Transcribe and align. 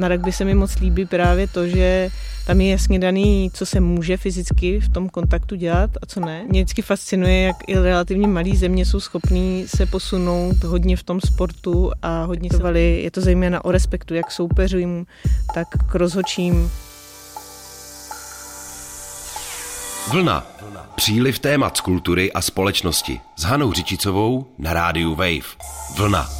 na 0.00 0.08
rugby 0.08 0.32
se 0.32 0.44
mi 0.44 0.54
moc 0.54 0.76
líbí 0.76 1.06
právě 1.06 1.46
to, 1.46 1.66
že 1.66 2.10
tam 2.46 2.60
je 2.60 2.70
jasně 2.70 2.98
daný, 2.98 3.50
co 3.54 3.66
se 3.66 3.80
může 3.80 4.16
fyzicky 4.16 4.80
v 4.80 4.88
tom 4.88 5.08
kontaktu 5.08 5.54
dělat 5.54 5.90
a 6.02 6.06
co 6.06 6.20
ne. 6.20 6.44
Mě 6.48 6.60
vždycky 6.60 6.82
fascinuje, 6.82 7.42
jak 7.42 7.56
i 7.66 7.74
relativně 7.78 8.26
malé 8.26 8.56
země 8.56 8.86
jsou 8.86 9.00
schopní 9.00 9.64
se 9.68 9.86
posunout 9.86 10.64
hodně 10.64 10.96
v 10.96 11.02
tom 11.02 11.20
sportu 11.20 11.90
a 12.02 12.24
hodně 12.24 12.50
se 12.50 12.78
Je 12.78 13.10
to 13.10 13.20
zejména 13.20 13.64
o 13.64 13.70
respektu, 13.70 14.14
jak 14.14 14.30
soupeřím, 14.30 15.06
tak 15.54 15.68
k 15.90 15.94
rozhočím. 15.94 16.70
Vlna. 20.12 20.46
Příliv 20.94 21.38
témat 21.38 21.76
z 21.76 21.80
kultury 21.80 22.32
a 22.32 22.42
společnosti. 22.42 23.20
S 23.36 23.42
Hanou 23.42 23.72
Řičicovou 23.72 24.46
na 24.58 24.72
rádiu 24.72 25.14
Wave. 25.14 25.56
Vlna. 25.96 26.39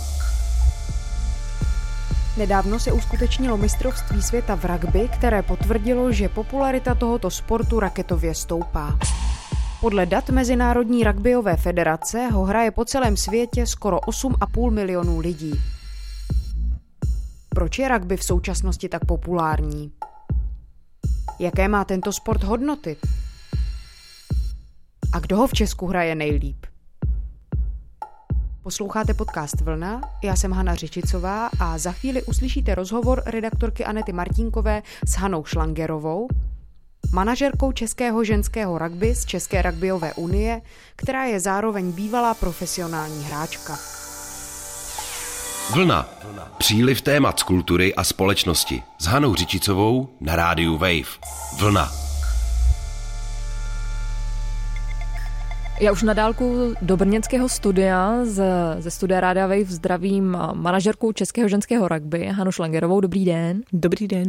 Nedávno 2.36 2.78
se 2.78 2.92
uskutečnilo 2.92 3.56
mistrovství 3.56 4.22
světa 4.22 4.56
v 4.56 4.64
rugby, 4.64 5.08
které 5.08 5.42
potvrdilo, 5.42 6.12
že 6.12 6.28
popularita 6.28 6.94
tohoto 6.94 7.30
sportu 7.30 7.80
raketově 7.80 8.34
stoupá. 8.34 8.98
Podle 9.80 10.06
dat 10.06 10.30
Mezinárodní 10.30 11.04
rugbyové 11.04 11.56
federace 11.56 12.28
ho 12.32 12.44
hraje 12.44 12.70
po 12.70 12.84
celém 12.84 13.16
světě 13.16 13.66
skoro 13.66 13.98
8,5 13.98 14.70
milionů 14.70 15.18
lidí. 15.18 15.52
Proč 17.48 17.78
je 17.78 17.88
rugby 17.88 18.16
v 18.16 18.24
současnosti 18.24 18.88
tak 18.88 19.04
populární? 19.04 19.92
Jaké 21.38 21.68
má 21.68 21.84
tento 21.84 22.12
sport 22.12 22.44
hodnoty? 22.44 22.96
A 25.12 25.18
kdo 25.18 25.36
ho 25.36 25.46
v 25.46 25.52
Česku 25.52 25.86
hraje 25.86 26.14
nejlíp? 26.14 26.69
Posloucháte 28.62 29.14
podcast 29.14 29.60
Vlna, 29.60 30.00
já 30.22 30.36
jsem 30.36 30.52
Hana 30.52 30.74
Řičicová 30.74 31.50
a 31.60 31.78
za 31.78 31.92
chvíli 31.92 32.22
uslyšíte 32.22 32.74
rozhovor 32.74 33.22
redaktorky 33.26 33.84
Anety 33.84 34.12
Martínkové 34.12 34.82
s 35.06 35.12
Hanou 35.12 35.44
Šlangerovou, 35.44 36.28
manažerkou 37.12 37.72
Českého 37.72 38.24
ženského 38.24 38.78
rugby 38.78 39.14
z 39.14 39.24
České 39.24 39.62
rugbyové 39.62 40.14
unie, 40.14 40.62
která 40.96 41.24
je 41.24 41.40
zároveň 41.40 41.92
bývalá 41.92 42.34
profesionální 42.34 43.24
hráčka. 43.24 43.78
Vlna. 45.74 46.08
Příliv 46.58 47.00
témat 47.02 47.40
z 47.40 47.42
kultury 47.42 47.94
a 47.94 48.04
společnosti 48.04 48.82
s 48.98 49.04
Hanou 49.04 49.34
Řičicovou 49.34 50.08
na 50.20 50.36
rádiu 50.36 50.78
Wave. 50.78 51.18
Vlna. 51.58 52.09
Já 55.80 55.92
už 55.92 56.02
na 56.02 56.12
dálku 56.12 56.74
do 56.82 56.96
brněnského 56.96 57.48
studia 57.48 58.24
z, 58.24 58.42
ze 58.78 58.90
studia 58.90 59.20
Rádia 59.20 59.46
Wave 59.46 59.64
zdravím 59.64 60.36
manažerku 60.52 61.12
Českého 61.12 61.48
ženského 61.48 61.88
rugby 61.88 62.26
Hanu 62.26 62.52
Šlangerovou. 62.52 63.00
Dobrý 63.00 63.24
den. 63.24 63.62
Dobrý 63.72 64.08
den. 64.08 64.28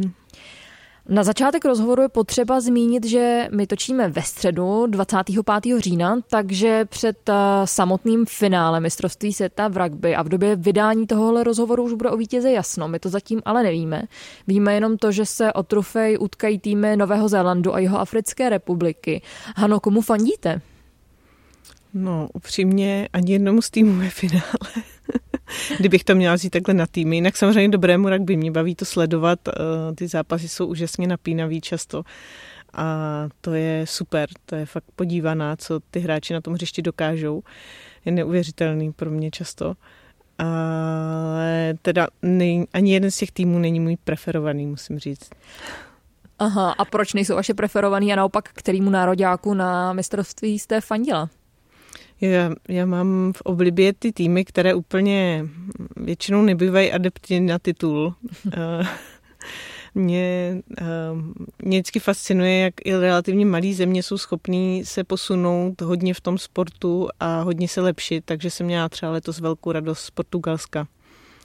Na 1.08 1.22
začátek 1.22 1.64
rozhovoru 1.64 2.02
je 2.02 2.08
potřeba 2.08 2.60
zmínit, 2.60 3.06
že 3.06 3.48
my 3.54 3.66
točíme 3.66 4.08
ve 4.08 4.22
středu 4.22 4.86
25. 4.86 5.78
října, 5.78 6.20
takže 6.30 6.84
před 6.84 7.28
eh, 7.28 7.34
samotným 7.64 8.26
finále 8.26 8.80
mistrovství 8.80 9.32
světa 9.32 9.68
v 9.68 9.76
rugby 9.76 10.16
a 10.16 10.22
v 10.22 10.28
době 10.28 10.56
vydání 10.56 11.06
tohohle 11.06 11.44
rozhovoru 11.44 11.82
už 11.82 11.92
bude 11.92 12.10
o 12.10 12.16
vítěze 12.16 12.52
jasno. 12.52 12.88
My 12.88 12.98
to 12.98 13.08
zatím 13.08 13.42
ale 13.44 13.62
nevíme. 13.62 14.02
Víme 14.46 14.74
jenom 14.74 14.96
to, 14.96 15.12
že 15.12 15.26
se 15.26 15.52
o 15.52 15.62
trofej 15.62 16.16
utkají 16.20 16.58
týmy 16.58 16.96
Nového 16.96 17.28
Zélandu 17.28 17.74
a 17.74 17.78
jeho 17.78 18.00
Africké 18.00 18.48
republiky. 18.48 19.22
Hano, 19.56 19.80
komu 19.80 20.00
fandíte? 20.00 20.60
No, 21.94 22.28
upřímně 22.34 23.08
ani 23.12 23.32
jednomu 23.32 23.62
z 23.62 23.70
týmu 23.70 23.98
ve 23.98 24.10
finále. 24.10 24.42
Kdybych 25.78 26.04
to 26.04 26.14
měla 26.14 26.34
vzít 26.34 26.50
takhle 26.50 26.74
na 26.74 26.86
týmy. 26.86 27.16
Jinak 27.16 27.36
samozřejmě 27.36 27.68
dobrému 27.68 28.08
rugby 28.08 28.36
mě 28.36 28.50
baví 28.50 28.74
to 28.74 28.84
sledovat. 28.84 29.48
Eh, 29.48 29.52
ty 29.94 30.08
zápasy 30.08 30.48
jsou 30.48 30.66
úžasně 30.66 31.06
napínavý 31.06 31.60
často. 31.60 32.02
A 32.72 33.28
to 33.40 33.54
je 33.54 33.86
super, 33.86 34.28
to 34.46 34.54
je 34.54 34.66
fakt 34.66 34.84
podívaná, 34.96 35.56
co 35.56 35.80
ty 35.90 36.00
hráči 36.00 36.34
na 36.34 36.40
tom 36.40 36.54
hřišti 36.54 36.82
dokážou. 36.82 37.42
Je 38.04 38.12
neuvěřitelný 38.12 38.92
pro 38.92 39.10
mě 39.10 39.30
často. 39.30 39.74
Ale 40.38 41.74
teda 41.82 42.08
nej, 42.22 42.66
ani 42.72 42.94
jeden 42.94 43.10
z 43.10 43.16
těch 43.16 43.32
týmů 43.32 43.58
není 43.58 43.80
můj 43.80 43.96
preferovaný, 44.04 44.66
musím 44.66 44.98
říct. 44.98 45.30
Aha, 46.38 46.72
a 46.72 46.84
proč 46.84 47.14
nejsou 47.14 47.34
vaše 47.34 47.54
preferovaný 47.54 48.12
a 48.12 48.16
naopak 48.16 48.48
kterýmu 48.52 48.90
nároďáku 48.90 49.54
na 49.54 49.92
mistrovství 49.92 50.58
jste 50.58 50.80
fandila? 50.80 51.28
Já, 52.22 52.50
já 52.68 52.86
mám 52.86 53.32
v 53.36 53.40
oblibě 53.40 53.92
ty 53.92 54.12
týmy, 54.12 54.44
které 54.44 54.74
úplně 54.74 55.46
většinou 55.96 56.42
nebývají 56.42 56.92
adepty 56.92 57.40
na 57.40 57.58
titul. 57.58 58.14
Eh, 58.56 58.86
mě, 59.94 60.56
eh, 60.80 60.84
mě 61.62 61.78
vždycky 61.78 62.00
fascinuje, 62.00 62.58
jak 62.58 62.74
i 62.84 62.96
relativně 62.96 63.46
malé 63.46 63.72
země 63.74 64.02
jsou 64.02 64.18
schopní 64.18 64.84
se 64.84 65.04
posunout 65.04 65.80
hodně 65.80 66.14
v 66.14 66.20
tom 66.20 66.38
sportu 66.38 67.08
a 67.20 67.42
hodně 67.42 67.68
se 67.68 67.80
lepšit, 67.80 68.24
takže 68.24 68.50
jsem 68.50 68.66
měla 68.66 68.88
třeba 68.88 69.12
letos 69.12 69.40
velkou 69.40 69.72
radost 69.72 70.00
z 70.00 70.10
Portugalska, 70.10 70.88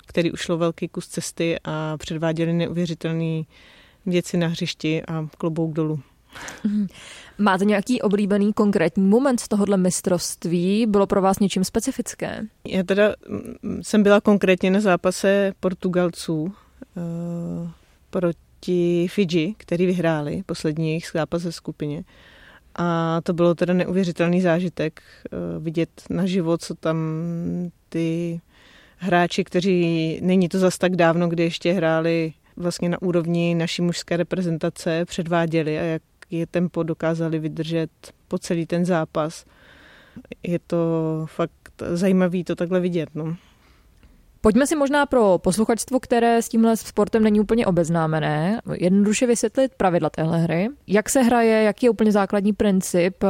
který 0.08 0.32
ušlo 0.32 0.58
velký 0.58 0.88
kus 0.88 1.08
cesty 1.08 1.58
a 1.64 1.98
předváděli 1.98 2.54
neuvěřitelné 2.54 3.44
věci 4.06 4.38
na 4.38 4.48
hřišti 4.48 5.04
a 5.06 5.28
klobouk 5.38 5.74
dolů. 5.74 6.00
Mhm. 6.64 6.88
Máte 7.38 7.66
nějaký 7.66 8.02
oblíbený 8.02 8.54
konkrétní 8.54 9.04
moment 9.04 9.40
z 9.40 9.48
tohohle 9.48 9.78
mistrovství? 9.78 10.86
Bylo 10.86 11.08
pro 11.08 11.22
vás 11.22 11.40
něčím 11.40 11.64
specifické? 11.64 12.42
Já 12.68 12.84
teda 12.84 13.16
jsem 13.82 14.04
byla 14.04 14.22
konkrétně 14.22 14.72
na 14.72 14.82
zápase 14.82 15.54
Portugalců 15.60 16.42
uh, 16.44 16.52
proti 18.10 19.08
Fidži, 19.10 19.56
který 19.58 19.86
vyhráli 19.86 20.44
poslední 20.46 20.88
jejich 20.88 21.10
zápas 21.14 21.44
ve 21.44 21.52
skupině. 21.52 22.04
A 22.76 23.20
to 23.24 23.34
bylo 23.34 23.56
teda 23.56 23.74
neuvěřitelný 23.74 24.42
zážitek 24.42 25.02
uh, 25.02 25.64
vidět 25.64 25.90
na 26.10 26.26
život, 26.26 26.62
co 26.62 26.76
tam 26.76 26.98
ty 27.90 28.42
hráči, 28.98 29.44
kteří 29.44 30.20
není 30.22 30.50
to 30.50 30.60
zas 30.60 30.78
tak 30.78 30.96
dávno, 30.96 31.28
kdy 31.28 31.44
ještě 31.44 31.74
hráli 31.74 32.34
vlastně 32.56 32.90
na 32.90 33.02
úrovni 33.02 33.56
naší 33.56 33.82
mužské 33.82 34.18
reprezentace, 34.18 35.06
předváděli 35.06 35.80
a 35.80 35.82
jak 35.82 36.02
je 36.32 36.48
tempo 36.48 36.84
dokázali 36.84 37.40
vydržet 37.40 37.90
po 38.28 38.38
celý 38.38 38.66
ten 38.66 38.86
zápas. 38.86 39.46
Je 40.44 40.60
to 40.60 40.78
fakt 41.26 41.84
zajímavý 41.92 42.44
to 42.44 42.56
takhle 42.56 42.80
vidět. 42.80 43.10
No. 43.16 43.36
Pojďme 44.42 44.68
si 44.68 44.76
možná 44.76 45.06
pro 45.06 45.38
posluchačstvo, 45.38 46.00
které 46.00 46.42
s 46.42 46.50
tímhle 46.50 46.78
sportem 46.78 47.24
není 47.24 47.40
úplně 47.40 47.66
obeznámené, 47.66 48.62
jednoduše 48.74 49.28
vysvětlit 49.28 49.72
pravidla 49.78 50.10
téhle 50.10 50.40
hry. 50.40 50.70
Jak 50.88 51.10
se 51.10 51.22
hraje, 51.22 51.64
jaký 51.64 51.86
je 51.86 51.90
úplně 51.90 52.12
základní 52.12 52.54
princip, 52.54 53.24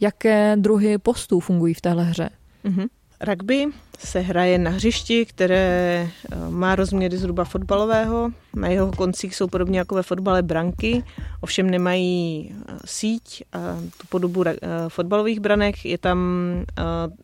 jaké 0.00 0.56
druhy 0.56 0.98
postů 0.98 1.40
fungují 1.40 1.74
v 1.74 1.80
téhle 1.80 2.04
hře? 2.04 2.30
Mm-hmm. 2.64 2.88
Rugby 3.22 3.66
se 3.98 4.20
hraje 4.20 4.58
na 4.58 4.70
hřišti, 4.70 5.26
které 5.26 6.08
eh, 6.08 6.36
má 6.50 6.74
rozměry 6.74 7.16
zhruba 7.16 7.44
fotbalového. 7.44 8.30
Na 8.54 8.68
jeho 8.68 8.92
koncích 8.92 9.36
jsou 9.36 9.46
podobně 9.46 9.78
jako 9.78 9.94
ve 9.94 10.02
fotbale 10.02 10.42
branky, 10.42 11.04
ovšem 11.40 11.70
nemají 11.70 12.50
eh, 12.52 12.78
síť 12.84 13.44
a 13.52 13.58
tu 13.98 14.06
podobu 14.08 14.44
eh, 14.46 14.56
fotbalových 14.88 15.40
branek. 15.40 15.84
Je 15.84 15.98
tam 15.98 16.18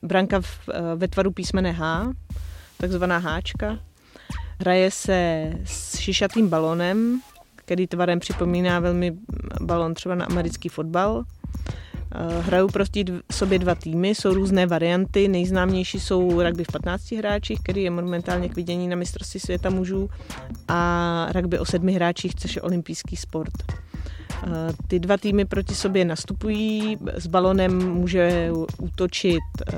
branka 0.03 0.41
ve 0.97 1.09
tvaru 1.09 1.31
písmene 1.31 1.73
H, 1.73 2.13
takzvaná 2.77 3.19
háčka. 3.19 3.79
Hraje 4.59 4.91
se 4.91 5.51
s 5.65 5.99
šišatým 5.99 6.49
balonem, 6.49 7.21
který 7.57 7.87
tvarem 7.87 8.21
připomíná 8.21 8.81
velmi 8.81 9.13
balon 9.61 9.95
třeba 9.95 10.15
na 10.15 10.25
americký 10.25 10.69
fotbal. 10.69 11.25
Eh, 12.15 12.43
hrajou 12.43 12.69
proti 12.69 13.05
sobě 13.33 13.59
dva 13.59 13.75
týmy, 13.75 14.09
jsou 14.09 14.35
různé 14.35 14.67
varianty, 14.67 15.29
nejznámější 15.29 16.01
jsou 16.01 16.43
rugby 16.43 16.65
v 16.65 16.73
15 16.73 17.13
hráčích, 17.13 17.61
který 17.61 17.83
je 17.83 17.91
momentálně 17.91 18.49
k 18.49 18.57
vidění 18.57 18.89
na 18.89 18.97
mistrovství 18.97 19.41
světa 19.41 19.71
mužů 19.71 20.11
a 20.69 21.29
rugby 21.35 21.59
o 21.59 21.65
sedmi 21.65 21.93
hráčích, 21.93 22.35
což 22.35 22.57
je 22.57 22.63
olympijský 22.63 23.17
sport. 23.17 23.53
Eh, 24.47 24.49
ty 24.89 25.01
dva 25.01 25.17
týmy 25.17 25.45
proti 25.45 25.75
sobě 25.75 26.05
nastupují, 26.05 26.99
s 27.15 27.27
balonem 27.27 27.93
může 27.93 28.51
útočit 28.79 29.39
eh, 29.73 29.77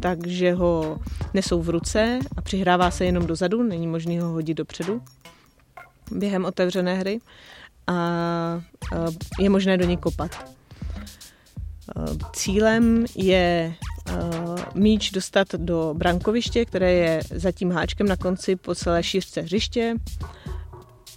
tak, 0.00 0.26
že 0.26 0.52
ho 0.52 0.98
nesou 1.34 1.62
v 1.62 1.70
ruce 1.70 2.18
a 2.36 2.42
přihrává 2.42 2.90
se 2.90 3.04
jenom 3.04 3.26
dozadu, 3.26 3.62
není 3.62 3.86
možné 3.86 4.20
ho 4.20 4.28
hodit 4.28 4.54
dopředu 4.54 5.02
během 6.10 6.44
otevřené 6.44 6.94
hry 6.94 7.20
a 7.86 7.94
je 9.40 9.50
možné 9.50 9.78
do 9.78 9.84
něj 9.84 9.96
kopat. 9.96 10.59
Cílem 12.32 13.04
je 13.16 13.74
eh, 14.08 14.14
míč 14.74 15.10
dostat 15.10 15.48
do 15.54 15.94
brankoviště, 15.96 16.64
které 16.64 16.92
je 16.92 17.20
za 17.34 17.52
tím 17.52 17.70
háčkem 17.70 18.08
na 18.08 18.16
konci 18.16 18.56
po 18.56 18.74
celé 18.74 19.02
šířce 19.02 19.40
hřiště. 19.40 19.94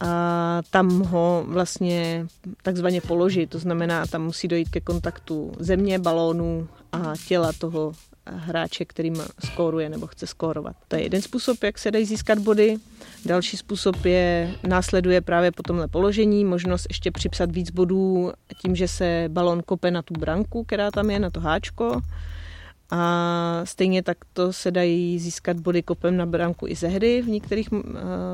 A 0.01 0.61
tam 0.69 0.99
ho 0.99 1.43
vlastně 1.47 2.27
takzvaně 2.61 3.01
položit, 3.01 3.49
to 3.49 3.59
znamená, 3.59 4.05
tam 4.05 4.23
musí 4.23 4.47
dojít 4.47 4.69
ke 4.69 4.81
kontaktu 4.81 5.51
země, 5.59 5.99
balónu 5.99 6.67
a 6.91 7.13
těla 7.27 7.51
toho 7.59 7.93
hráče, 8.25 8.85
kterým 8.85 9.15
skóruje 9.45 9.89
nebo 9.89 10.07
chce 10.07 10.27
skórovat. 10.27 10.75
To 10.87 10.95
je 10.95 11.03
jeden 11.03 11.21
způsob, 11.21 11.63
jak 11.63 11.79
se 11.79 11.91
dají 11.91 12.05
získat 12.05 12.39
body. 12.39 12.77
Další 13.25 13.57
způsob 13.57 14.05
je, 14.05 14.55
následuje 14.67 15.21
právě 15.21 15.51
po 15.51 15.63
tomhle 15.63 15.87
položení, 15.87 16.45
možnost 16.45 16.85
ještě 16.89 17.11
připsat 17.11 17.51
víc 17.51 17.71
bodů 17.71 18.31
tím, 18.61 18.75
že 18.75 18.87
se 18.87 19.25
balon 19.27 19.63
kope 19.63 19.91
na 19.91 20.01
tu 20.01 20.13
branku, 20.13 20.63
která 20.63 20.91
tam 20.91 21.09
je, 21.09 21.19
na 21.19 21.29
to 21.29 21.39
háčko. 21.39 22.01
A 22.91 23.61
stejně 23.63 24.03
tak 24.03 24.17
to 24.33 24.53
se 24.53 24.71
dají 24.71 25.19
získat 25.19 25.59
body 25.59 25.83
kopem 25.83 26.17
na 26.17 26.25
branku 26.25 26.67
i 26.67 26.75
ze 26.75 26.87
hry 26.87 27.21
v 27.21 27.27
některých 27.27 27.71
uh, 27.71 27.81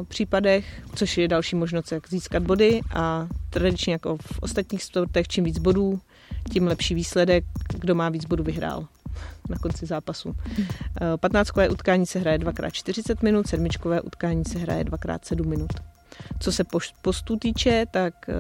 případech, 0.08 0.84
což 0.96 1.18
je 1.18 1.28
další 1.28 1.56
možnost, 1.56 1.92
jak 1.92 2.10
získat 2.10 2.44
body. 2.44 2.80
A 2.94 3.28
tradičně 3.50 3.94
jako 3.94 4.18
v 4.18 4.40
ostatních 4.42 4.84
sportech, 4.84 5.28
čím 5.28 5.44
víc 5.44 5.60
bodů, 5.60 6.00
tím 6.52 6.68
lepší 6.68 6.96
výsledek, 6.96 7.44
kdo 7.80 7.96
má 7.96 8.10
víc 8.10 8.26
bodů 8.26 8.44
vyhrál 8.44 8.88
na 9.50 9.58
konci 9.58 9.86
zápasu. 9.86 10.36
15kové 11.16 11.62
eh, 11.64 11.70
utkání 11.70 12.06
se 12.06 12.20
hraje 12.20 12.38
2x40 12.38 13.24
minut, 13.24 13.48
sedmičkové 13.48 14.02
utkání 14.02 14.46
se 14.46 14.60
hraje 14.60 14.84
2x7 14.84 15.48
minut. 15.48 15.74
Co 16.40 16.52
se 16.52 16.64
postů 17.02 17.38
týče, 17.38 17.86
tak 17.92 18.14
eh, 18.30 18.34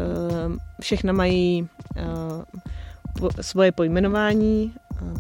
všechna 0.81 1.13
mají 1.13 1.67
svoje 3.41 3.71
pojmenování. 3.71 4.73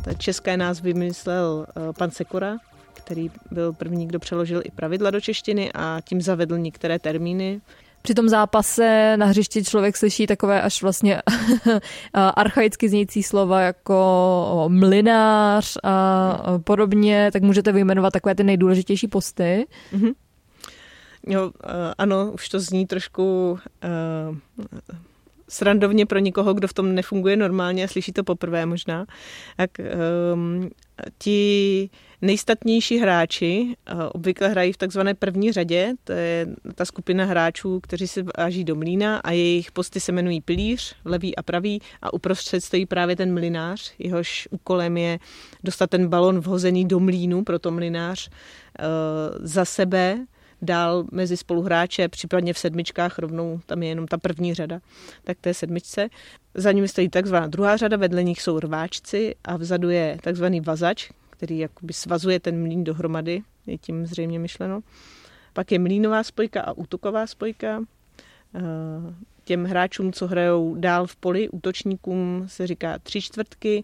Ta 0.03 0.13
české 0.13 0.57
názvy 0.57 0.93
vymyslel 0.93 1.67
pan 1.97 2.11
Sekora, 2.11 2.57
který 2.93 3.31
byl 3.51 3.73
první, 3.73 4.07
kdo 4.07 4.19
přeložil 4.19 4.61
i 4.65 4.71
pravidla 4.71 5.11
do 5.11 5.21
češtiny 5.21 5.71
a 5.73 6.01
tím 6.03 6.21
zavedl 6.21 6.57
některé 6.57 6.99
termíny. 6.99 7.61
Při 8.01 8.13
tom 8.13 8.29
zápase 8.29 9.13
na 9.17 9.25
hřišti 9.25 9.63
člověk 9.63 9.97
slyší 9.97 10.27
takové 10.27 10.61
až 10.61 10.81
vlastně 10.81 11.21
archaicky 12.13 12.89
znějící 12.89 13.23
slova 13.23 13.61
jako 13.61 14.65
mlinář 14.67 15.77
a 15.83 16.59
podobně, 16.63 17.29
tak 17.33 17.43
můžete 17.43 17.71
vyjmenovat 17.71 18.13
takové 18.13 18.35
ty 18.35 18.43
nejdůležitější 18.43 19.07
posty. 19.07 19.67
Mm-hmm. 19.93 20.13
Jo, 21.27 21.51
ano, 21.97 22.31
už 22.33 22.49
to 22.49 22.59
zní 22.59 22.85
trošku 22.85 23.51
uh, 24.31 24.37
srandovně 25.49 26.05
pro 26.05 26.19
někoho, 26.19 26.53
kdo 26.53 26.67
v 26.67 26.73
tom 26.73 26.95
nefunguje 26.95 27.35
normálně 27.37 27.83
a 27.83 27.87
slyší 27.87 28.11
to 28.11 28.23
poprvé 28.23 28.65
možná. 28.65 29.05
Tak 29.57 29.71
um, 30.33 30.69
ti 31.17 31.89
nejstatnější 32.21 32.97
hráči 32.97 33.75
uh, 33.93 34.01
obvykle 34.13 34.47
hrají 34.47 34.73
v 34.73 34.77
takzvané 34.77 35.13
první 35.13 35.51
řadě, 35.51 35.93
to 36.03 36.11
je 36.11 36.47
ta 36.75 36.85
skupina 36.85 37.25
hráčů, 37.25 37.79
kteří 37.79 38.07
se 38.07 38.25
váží 38.37 38.63
do 38.63 38.75
mlína 38.75 39.17
a 39.17 39.31
jejich 39.31 39.71
posty 39.71 39.99
se 39.99 40.11
jmenují 40.11 40.41
pilíř, 40.41 40.95
levý 41.05 41.35
a 41.35 41.43
pravý 41.43 41.81
a 42.01 42.13
uprostřed 42.13 42.61
stojí 42.61 42.85
právě 42.85 43.15
ten 43.15 43.33
mlinář, 43.33 43.93
jehož 43.99 44.47
úkolem 44.51 44.97
je 44.97 45.19
dostat 45.63 45.89
ten 45.89 46.07
balon 46.07 46.39
vhozený 46.39 46.85
do 46.85 46.99
mlínu, 46.99 47.43
proto 47.43 47.71
mlinář 47.71 48.29
uh, 48.29 49.45
za 49.45 49.65
sebe 49.65 50.25
dál 50.61 51.05
mezi 51.11 51.37
spoluhráče, 51.37 52.07
případně 52.07 52.53
v 52.53 52.59
sedmičkách 52.59 53.19
rovnou, 53.19 53.59
tam 53.65 53.83
je 53.83 53.89
jenom 53.89 54.07
ta 54.07 54.17
první 54.17 54.53
řada, 54.53 54.79
tak 55.23 55.37
je 55.45 55.53
sedmičce. 55.53 56.09
Za 56.53 56.71
nimi 56.71 56.87
stojí 56.87 57.09
takzvaná 57.09 57.47
druhá 57.47 57.77
řada, 57.77 57.97
vedle 57.97 58.23
nich 58.23 58.41
jsou 58.41 58.59
rváčci 58.59 59.35
a 59.43 59.57
vzadu 59.57 59.89
je 59.89 60.17
takzvaný 60.23 60.61
vazač, 60.61 61.09
který 61.29 61.59
jakoby 61.59 61.93
svazuje 61.93 62.39
ten 62.39 62.61
mlín 62.61 62.83
dohromady, 62.83 63.41
je 63.67 63.77
tím 63.77 64.05
zřejmě 64.05 64.39
myšleno. 64.39 64.81
Pak 65.53 65.71
je 65.71 65.79
mlínová 65.79 66.23
spojka 66.23 66.61
a 66.61 66.71
útoková 66.71 67.27
spojka. 67.27 67.81
Eh, 68.55 68.61
těm 69.43 69.65
hráčům, 69.65 70.13
co 70.13 70.27
hrajou 70.27 70.75
dál 70.75 71.07
v 71.07 71.15
poli, 71.15 71.49
útočníkům 71.49 72.43
se 72.47 72.67
říká 72.67 72.99
tři 72.99 73.21
čtvrtky, 73.21 73.83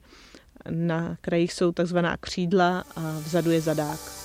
na 0.69 1.17
krajích 1.21 1.53
jsou 1.53 1.71
takzvaná 1.71 2.17
křídla 2.17 2.83
a 2.95 3.19
vzadu 3.19 3.51
je 3.51 3.61
zadák. 3.61 4.24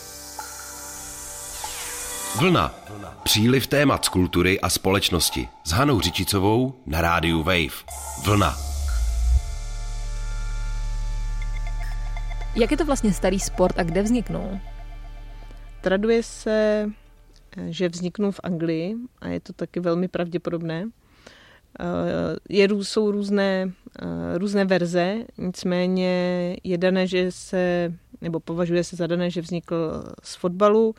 Vlna. 2.38 2.74
Příliv 3.22 3.66
témat 3.66 4.04
z 4.04 4.08
kultury 4.08 4.60
a 4.60 4.70
společnosti 4.70 5.48
s 5.64 5.70
Hanou 5.70 6.00
Řičicovou 6.00 6.74
na 6.86 7.00
rádiu 7.00 7.42
Wave. 7.42 7.84
Vlna. 8.24 8.56
Jak 12.56 12.70
je 12.70 12.76
to 12.76 12.84
vlastně 12.84 13.12
starý 13.12 13.40
sport 13.40 13.78
a 13.78 13.82
kde 13.82 14.02
vzniknul? 14.02 14.58
Traduje 15.80 16.22
se, 16.22 16.90
že 17.68 17.88
vzniknul 17.88 18.32
v 18.32 18.40
Anglii 18.42 18.96
a 19.20 19.28
je 19.28 19.40
to 19.40 19.52
taky 19.52 19.80
velmi 19.80 20.08
pravděpodobné. 20.08 20.88
Eh, 21.80 21.84
je, 22.48 22.68
jsou 22.82 23.10
různé, 23.10 23.72
eh, 24.02 24.38
různé 24.38 24.64
verze, 24.64 25.16
nicméně 25.38 26.56
je 26.64 26.78
dané, 26.78 27.06
že 27.06 27.32
se, 27.32 27.92
nebo 28.20 28.40
považuje 28.40 28.84
se 28.84 28.96
za 28.96 29.06
dané, 29.06 29.30
že 29.30 29.40
vznikl 29.40 30.04
z 30.22 30.34
fotbalu, 30.34 30.94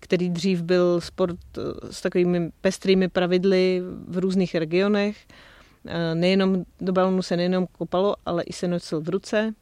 který 0.00 0.30
dřív 0.30 0.62
byl 0.62 1.00
sport 1.00 1.38
eh, 1.58 1.92
s 1.92 2.00
takovými 2.00 2.50
pestrými 2.60 3.08
pravidly 3.08 3.82
v 4.08 4.18
různých 4.18 4.54
regionech. 4.54 5.26
Eh, 5.86 6.14
nejenom 6.14 6.64
do 6.80 6.92
balonu 6.92 7.22
se 7.22 7.36
nejenom 7.36 7.66
kopalo, 7.66 8.16
ale 8.26 8.42
i 8.42 8.52
se 8.52 8.68
nosil 8.68 9.00
v 9.00 9.08
ruce. 9.08 9.54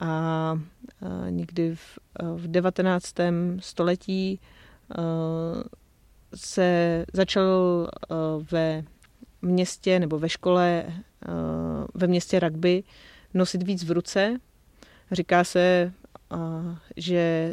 A 0.00 0.60
eh, 1.02 1.30
někdy 1.30 1.74
v, 1.74 1.98
v 2.36 2.48
19. 2.48 3.14
století 3.58 4.40
se 6.34 7.04
začal 7.12 7.88
ve 8.52 8.84
městě 9.42 10.00
nebo 10.00 10.18
ve 10.18 10.28
škole 10.28 10.84
ve 11.94 12.06
městě 12.06 12.40
rugby 12.40 12.84
nosit 13.34 13.62
víc 13.62 13.84
v 13.84 13.90
ruce. 13.90 14.40
Říká 15.12 15.44
se, 15.44 15.92
že 16.96 17.52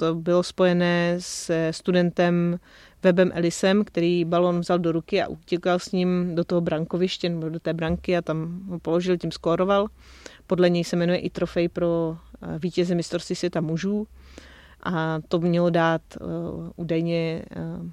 to 0.00 0.14
bylo 0.14 0.42
spojené 0.42 1.16
s 1.18 1.50
studentem 1.70 2.58
Webem 3.02 3.30
Ellisem, 3.34 3.84
který 3.84 4.24
balon 4.24 4.60
vzal 4.60 4.78
do 4.78 4.92
ruky 4.92 5.22
a 5.22 5.28
utíkal 5.28 5.78
s 5.78 5.92
ním 5.92 6.34
do 6.34 6.44
toho 6.44 6.60
brankoviště 6.60 7.28
nebo 7.28 7.48
do 7.48 7.60
té 7.60 7.74
branky 7.74 8.16
a 8.16 8.22
tam 8.22 8.60
ho 8.68 8.78
položil, 8.78 9.18
tím 9.18 9.32
skóroval. 9.32 9.86
Podle 10.46 10.70
něj 10.70 10.84
se 10.84 10.96
jmenuje 10.96 11.18
i 11.18 11.30
trofej 11.30 11.68
pro 11.68 12.16
eh, 12.42 12.58
vítěze 12.58 12.94
mistrovství 12.94 13.36
světa 13.36 13.60
mužů 13.60 14.06
a 14.82 15.18
to 15.28 15.38
mělo 15.38 15.70
dát 15.70 16.02
uh, 16.20 16.70
údajně 16.76 17.44
uh, 17.56 17.86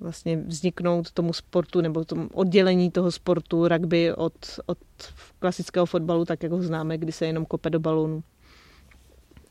vlastně 0.00 0.36
vzniknout 0.36 1.12
tomu 1.12 1.32
sportu 1.32 1.80
nebo 1.80 2.04
tomu 2.04 2.28
oddělení 2.34 2.90
toho 2.90 3.12
sportu 3.12 3.68
rugby 3.68 4.14
od, 4.14 4.32
od 4.66 4.78
klasického 5.38 5.86
fotbalu, 5.86 6.24
tak 6.24 6.42
jak 6.42 6.52
ho 6.52 6.62
známe, 6.62 6.98
kdy 6.98 7.12
se 7.12 7.26
jenom 7.26 7.46
kope 7.46 7.70
do 7.70 7.80
balónu. 7.80 8.22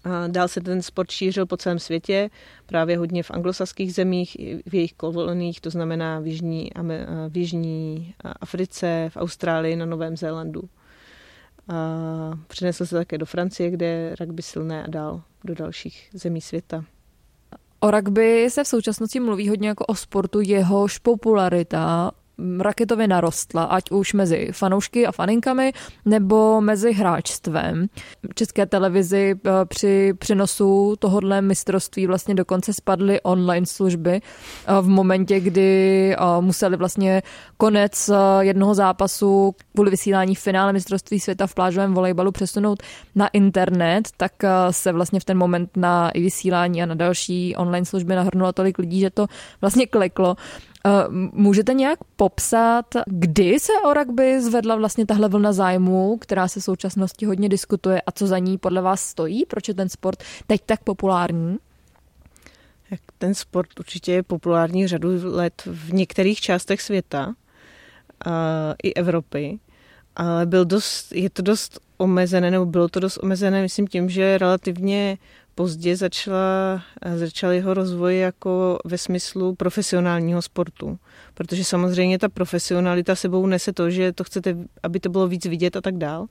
A 0.03 0.27
dál 0.27 0.47
se 0.47 0.61
ten 0.61 0.81
sport 0.81 1.11
šířil 1.11 1.45
po 1.45 1.57
celém 1.57 1.79
světě, 1.79 2.29
právě 2.65 2.97
hodně 2.97 3.23
v 3.23 3.31
anglosaských 3.31 3.93
zemích, 3.93 4.37
v 4.65 4.73
jejich 4.73 4.93
koloniích, 4.93 5.61
to 5.61 5.69
znamená 5.69 6.19
v 6.19 6.27
Jižní, 6.27 6.69
v 7.29 7.37
Jižní 7.37 8.13
Africe, 8.41 9.09
v 9.13 9.17
Austrálii, 9.17 9.75
na 9.75 9.85
Novém 9.85 10.17
Zélandu. 10.17 10.61
A 11.67 12.39
přinesl 12.47 12.85
se 12.85 12.95
také 12.95 13.17
do 13.17 13.25
Francie, 13.25 13.71
kde 13.71 13.85
je 13.85 14.15
rugby 14.19 14.41
silné 14.41 14.83
a 14.83 14.87
dál 14.87 15.21
do 15.43 15.55
dalších 15.55 16.09
zemí 16.13 16.41
světa. 16.41 16.83
O 17.79 17.91
rugby 17.91 18.49
se 18.49 18.63
v 18.63 18.67
současnosti 18.67 19.19
mluví 19.19 19.49
hodně 19.49 19.67
jako 19.67 19.85
o 19.85 19.95
sportu, 19.95 20.41
jehož 20.41 20.97
popularita 20.97 22.11
raketově 22.59 23.07
narostla, 23.07 23.63
ať 23.63 23.91
už 23.91 24.13
mezi 24.13 24.49
fanoušky 24.51 25.07
a 25.07 25.11
faninkami, 25.11 25.73
nebo 26.05 26.61
mezi 26.61 26.93
hráčstvem. 26.93 27.87
České 28.35 28.65
televizi 28.65 29.35
eh, 29.45 29.51
při 29.65 30.13
přenosu 30.19 30.95
tohohle 30.99 31.41
mistrovství 31.41 32.07
vlastně 32.07 32.35
dokonce 32.35 32.73
spadly 32.73 33.21
online 33.21 33.65
služby 33.65 34.21
eh, 34.21 34.81
v 34.81 34.87
momentě, 34.87 35.39
kdy 35.39 36.15
eh, 36.15 36.41
museli 36.41 36.77
vlastně 36.77 37.21
konec 37.57 38.09
jednoho 38.39 38.75
zápasu 38.75 39.55
kvůli 39.73 39.91
vysílání 39.91 40.35
finále 40.35 40.73
mistrovství 40.73 41.19
světa 41.19 41.47
v 41.47 41.53
plážovém 41.55 41.93
volejbalu 41.93 42.31
přesunout 42.31 42.83
na 43.15 43.27
internet, 43.27 44.07
tak 44.17 44.31
se 44.71 44.91
vlastně 44.91 45.19
v 45.19 45.25
ten 45.25 45.37
moment 45.37 45.69
na 45.77 46.11
vysílání 46.15 46.83
a 46.83 46.85
na 46.85 46.95
další 46.95 47.55
online 47.55 47.85
služby 47.85 48.15
nahrnulo 48.15 48.53
tolik 48.53 48.77
lidí, 48.77 48.99
že 48.99 49.09
to 49.09 49.27
vlastně 49.61 49.87
kleklo. 49.87 50.35
Eh, 50.87 51.07
můžete 51.33 51.73
nějak 51.73 51.99
popsat, 52.15 52.85
kdy 53.05 53.59
se 53.59 53.73
o 53.85 53.93
rugby 53.93 54.41
zvedla 54.41 54.75
vlastně 54.75 55.05
tahle 55.05 55.29
vlna 55.29 55.53
zájmu, 55.53 56.17
která 56.17 56.47
se 56.47 56.59
v 56.59 56.63
současnosti 56.63 57.25
hodně 57.25 57.49
diskutuje 57.49 58.01
a 58.01 58.11
co 58.11 58.27
za 58.27 58.37
ní 58.37 58.57
podle 58.57 58.81
vás 58.81 59.01
stojí? 59.01 59.45
Proč 59.45 59.67
je 59.67 59.73
ten 59.73 59.89
sport 59.89 60.23
teď 60.47 60.61
tak 60.65 60.83
populární? 60.83 61.57
Ten 63.17 63.33
sport 63.33 63.79
určitě 63.79 64.11
je 64.11 64.23
populární 64.23 64.87
řadu 64.87 65.09
let 65.23 65.63
v 65.65 65.93
některých 65.93 66.41
částech 66.41 66.81
světa 66.81 67.33
a 68.25 68.73
i 68.83 68.93
Evropy, 68.93 69.59
ale 70.15 70.45
byl 70.45 70.65
dost, 70.65 71.11
je 71.11 71.29
to 71.29 71.41
dost 71.41 71.79
omezené, 71.97 72.51
nebo 72.51 72.65
bylo 72.65 72.87
to 72.87 72.99
dost 72.99 73.17
omezené, 73.23 73.61
myslím 73.61 73.87
tím, 73.87 74.09
že 74.09 74.37
relativně 74.37 75.17
pozdě 75.57 75.95
začala, 75.95 76.81
začal 77.15 77.51
jeho 77.51 77.73
rozvoj 77.73 78.17
jako 78.17 78.77
ve 78.85 78.97
smyslu 78.97 79.55
profesionálního 79.55 80.41
sportu. 80.41 80.99
Protože 81.33 81.63
samozřejmě 81.63 82.19
ta 82.19 82.29
profesionalita 82.29 83.15
sebou 83.15 83.45
nese 83.45 83.73
to, 83.73 83.89
že 83.89 84.13
to 84.13 84.23
chcete, 84.23 84.57
aby 84.83 84.99
to 84.99 85.09
bylo 85.09 85.27
víc 85.27 85.45
vidět 85.45 85.75
a 85.75 85.81
tak 85.81 85.97
dál. 85.97 86.27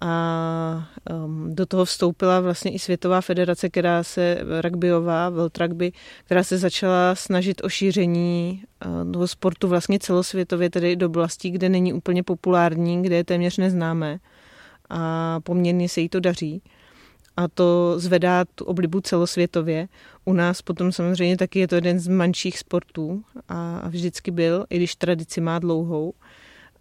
a 0.00 0.88
um, 1.10 1.54
do 1.54 1.66
toho 1.66 1.84
vstoupila 1.84 2.40
vlastně 2.40 2.70
i 2.72 2.78
Světová 2.78 3.20
federace, 3.20 3.70
která 3.70 4.02
se, 4.02 4.42
rugbyová, 4.60 5.30
World 5.30 5.58
Rugby, 5.58 5.92
která 6.24 6.42
se 6.42 6.58
začala 6.58 7.14
snažit 7.14 7.64
o 7.64 7.68
šíření 7.68 8.64
uh, 8.86 9.12
toho 9.12 9.28
sportu 9.28 9.68
vlastně 9.68 9.98
celosvětově, 9.98 10.70
tedy 10.70 10.96
do 10.96 11.06
oblastí, 11.06 11.50
kde 11.50 11.68
není 11.68 11.92
úplně 11.92 12.22
populární, 12.22 13.02
kde 13.02 13.16
je 13.16 13.24
téměř 13.24 13.56
neznámé 13.56 14.18
a 14.90 15.40
poměrně 15.40 15.88
se 15.88 16.00
jí 16.00 16.08
to 16.08 16.20
daří 16.20 16.62
a 17.36 17.48
to 17.48 17.94
zvedá 17.96 18.44
tu 18.44 18.64
oblibu 18.64 19.00
celosvětově. 19.00 19.88
U 20.24 20.32
nás 20.32 20.62
potom 20.62 20.92
samozřejmě 20.92 21.36
taky 21.36 21.58
je 21.58 21.68
to 21.68 21.74
jeden 21.74 21.98
z 21.98 22.08
manších 22.08 22.58
sportů 22.58 23.24
a 23.48 23.88
vždycky 23.88 24.30
byl, 24.30 24.66
i 24.70 24.76
když 24.76 24.94
tradici 24.94 25.40
má 25.40 25.58
dlouhou. 25.58 26.14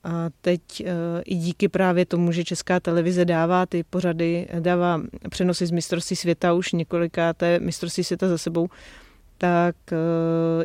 A 0.03 0.29
teď 0.41 0.61
e, 0.81 0.85
i 1.25 1.35
díky 1.35 1.69
právě 1.69 2.05
tomu, 2.05 2.31
že 2.31 2.43
Česká 2.43 2.79
televize 2.79 3.25
dává 3.25 3.65
ty 3.65 3.83
pořady, 3.83 4.47
dává 4.59 5.01
přenosy 5.29 5.65
z 5.65 5.71
mistrovství 5.71 6.15
světa 6.15 6.53
už 6.53 6.71
několikáté 6.71 7.59
mistrovství 7.59 8.03
světa 8.03 8.27
za 8.27 8.37
sebou, 8.37 8.69
tak 9.37 9.75
e, 9.91 9.95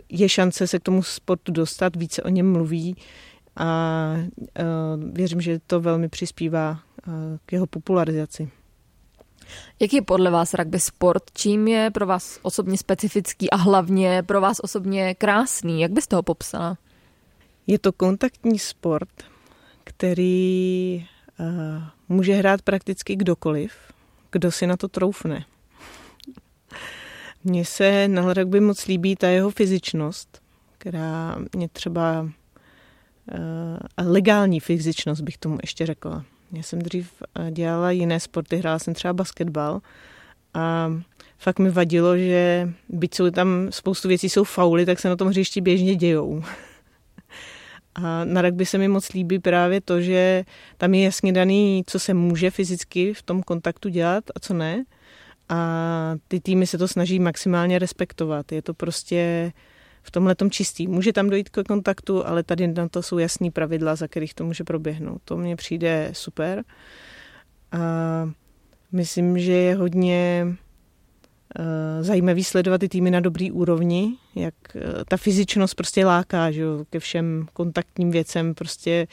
je 0.09 0.29
šance 0.29 0.67
se 0.67 0.79
k 0.79 0.83
tomu 0.83 1.03
sportu 1.03 1.53
dostat, 1.53 1.97
více 1.97 2.23
o 2.23 2.29
něm 2.29 2.53
mluví 2.53 2.97
a 3.57 4.13
e, 4.59 4.65
věřím, 5.13 5.41
že 5.41 5.59
to 5.67 5.81
velmi 5.81 6.09
přispívá 6.09 6.81
k 7.47 7.53
jeho 7.53 7.67
popularizaci. 7.67 8.49
Jaký 9.81 9.97
je 9.97 10.03
podle 10.03 10.31
vás 10.31 10.55
rugby 10.55 10.81
sport? 10.81 11.23
Čím 11.35 11.69
je 11.69 11.91
pro 11.91 12.07
vás 12.07 12.39
osobně 12.43 12.79
specifický 12.79 13.51
a 13.51 13.57
hlavně 13.57 14.23
pro 14.23 14.41
vás 14.41 14.61
osobně 14.61 15.15
krásný? 15.15 15.81
Jak 15.81 15.93
byste 15.93 16.17
ho 16.17 16.23
popsala? 16.23 16.79
Je 17.67 17.79
to 17.79 17.93
kontaktní 17.93 18.59
sport, 18.59 19.09
který 19.85 21.07
uh, 21.41 21.47
může 22.09 22.35
hrát 22.35 22.63
prakticky 22.63 23.17
kdokoliv, 23.17 23.73
kdo 24.33 24.53
si 24.53 24.67
na 24.67 24.77
to 24.77 24.89
troufne. 24.89 25.45
Mně 27.45 27.65
se 27.65 28.09
na 28.09 28.35
rugby 28.35 28.61
moc 28.61 28.87
líbí 28.87 29.17
ta 29.17 29.29
jeho 29.29 29.51
fyzičnost, 29.51 30.43
která 30.79 31.37
mě 31.57 31.69
třeba 31.69 32.23
uh, 32.23 32.31
legální 34.07 34.61
fyzičnost 34.61 35.23
bych 35.23 35.39
tomu 35.39 35.59
ještě 35.63 35.87
řekla. 35.87 36.25
Já 36.53 36.63
jsem 36.63 36.79
dřív 36.79 37.13
uh, 37.39 37.51
dělala 37.51 37.91
jiné 37.91 38.21
sporty, 38.21 38.57
hrála 38.57 38.79
jsem 38.79 38.95
třeba 38.95 39.13
basketbal 39.13 39.81
a 40.55 40.93
fakt 41.39 41.59
mi 41.59 41.71
vadilo, 41.71 42.19
že 42.19 42.69
byť 42.89 43.15
jsou 43.15 43.31
tam 43.31 43.49
spoustu 43.71 44.09
věcí 44.09 44.29
jsou 44.29 44.45
fauly, 44.45 44.87
tak 44.87 44.99
se 45.01 45.09
na 45.09 45.17
tom 45.17 45.29
hřišti 45.29 45.61
běžně 45.61 45.95
dějou. 45.95 46.43
A 47.95 48.25
na 48.25 48.43
rugby 48.43 48.67
se 48.67 48.79
mi 48.79 48.89
moc 48.89 49.13
líbí 49.13 49.39
právě 49.39 49.81
to, 49.81 50.01
že 50.01 50.45
tam 50.77 50.95
je 50.95 51.05
jasně 51.05 51.33
daný, 51.33 51.85
co 51.87 51.99
se 51.99 52.15
může 52.15 52.51
fyzicky 52.51 53.15
v 53.15 53.23
tom 53.23 53.43
kontaktu 53.43 53.89
dělat 53.89 54.25
a 54.35 54.41
co 54.41 54.55
ne. 54.55 54.85
A 55.49 56.15
ty 56.29 56.41
týmy 56.41 56.67
se 56.67 56.79
to 56.79 56.89
snaží 56.89 57.19
maximálně 57.19 57.79
respektovat. 57.79 58.53
Je 58.53 58.63
to 58.63 58.75
prostě 58.75 59.53
v 60.07 60.11
tomhle 60.11 60.35
tom 60.35 60.51
čistý. 60.51 60.87
Může 60.87 61.13
tam 61.13 61.31
dojít 61.31 61.49
k 61.49 61.63
kontaktu, 61.63 62.27
ale 62.27 62.43
tady 62.43 62.69
na 62.69 62.89
to 62.89 63.03
jsou 63.03 63.19
jasný 63.19 63.51
pravidla, 63.51 63.97
za 63.97 64.09
kterých 64.09 64.35
to 64.35 64.45
může 64.45 64.65
proběhnout. 64.65 65.23
To 65.25 65.37
mně 65.37 65.57
přijde 65.57 66.11
super. 66.13 66.65
A 67.73 67.79
myslím, 68.93 69.39
že 69.39 69.53
je 69.53 69.75
hodně 69.75 70.47
Eh, 71.59 72.03
zajímavý 72.03 72.45
sledovat 72.45 72.79
ty 72.79 72.89
týmy 72.89 73.11
na 73.11 73.21
dobrý 73.21 73.51
úrovni, 73.51 74.17
jak 74.35 74.55
eh, 74.75 74.81
ta 75.09 75.17
fyzičnost 75.17 75.75
prostě 75.75 76.07
láká, 76.07 76.51
že 76.51 76.61
jo, 76.61 76.85
ke 76.91 76.99
všem 76.99 77.47
kontaktním 77.53 78.11
věcem, 78.11 78.55
prostě 78.55 79.07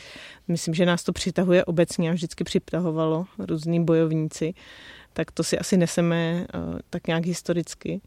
myslím, 0.48 0.74
že 0.74 0.86
nás 0.86 1.04
to 1.04 1.14
přitahuje 1.14 1.66
obecně 1.66 2.10
a 2.10 2.14
vždycky 2.14 2.44
přitahovalo 2.44 3.26
různý 3.40 3.86
bojovníci, 3.86 4.54
tak 5.14 5.32
to 5.32 5.44
si 5.44 5.60
asi 5.60 5.78
neseme 5.78 6.46
eh, 6.54 6.80
tak 6.90 7.08
nějak 7.08 7.26
historicky. 7.26 8.02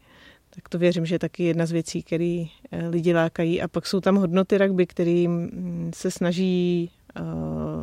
Tak 0.57 0.69
to 0.69 0.77
věřím, 0.77 1.05
že 1.05 1.15
je 1.15 1.19
taky 1.19 1.43
jedna 1.43 1.65
z 1.65 1.71
věcí, 1.71 2.03
které 2.03 2.45
lidi 2.89 3.13
lákají. 3.13 3.61
A 3.61 3.67
pak 3.67 3.87
jsou 3.87 3.99
tam 3.99 4.15
hodnoty 4.15 4.57
rugby, 4.57 4.87
které 4.87 5.25
se 5.93 6.11
snaží 6.11 6.89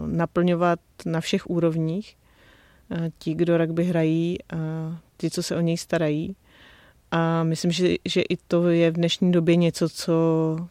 naplňovat 0.07 0.81
na 1.07 1.21
všech 1.21 1.51
úrovních. 1.51 2.17
Ti, 3.19 3.35
kdo 3.35 3.59
rugby 3.59 3.85
hrají, 3.85 4.39
a 4.43 4.57
ti, 5.17 5.31
co 5.31 5.43
se 5.43 5.57
o 5.57 5.61
něj 5.61 5.77
starají. 5.77 6.37
A 7.11 7.43
myslím, 7.43 7.71
že, 7.71 7.95
že 8.05 8.21
i 8.21 8.37
to 8.49 8.69
je 8.69 8.91
v 8.91 8.95
dnešní 8.95 9.33
době 9.33 9.57
něco, 9.57 9.89
co 9.89 10.13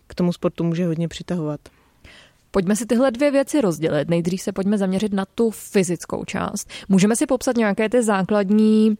k 0.07 0.15
tomu 0.15 0.33
sportu 0.33 0.63
může 0.63 0.86
hodně 0.86 1.07
přitahovat. 1.07 1.60
Pojďme 2.51 2.75
si 2.75 2.86
tyhle 2.86 3.12
dvě 3.12 3.31
věci 3.31 3.62
rozdělit. 3.62 4.10
Nejdřív 4.10 4.41
se 4.41 4.51
pojďme 4.51 4.77
zaměřit 4.77 5.13
na 5.13 5.25
tu 5.25 5.51
fyzickou 5.51 6.25
část. 6.25 6.69
Můžeme 6.89 7.15
si 7.15 7.25
popsat 7.25 7.57
nějaké 7.57 7.89
ty 7.89 8.03
základní 8.03 8.95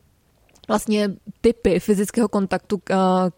vlastně 0.68 1.10
typy 1.42 1.80
fyzického 1.80 2.28
kontaktu, 2.28 2.82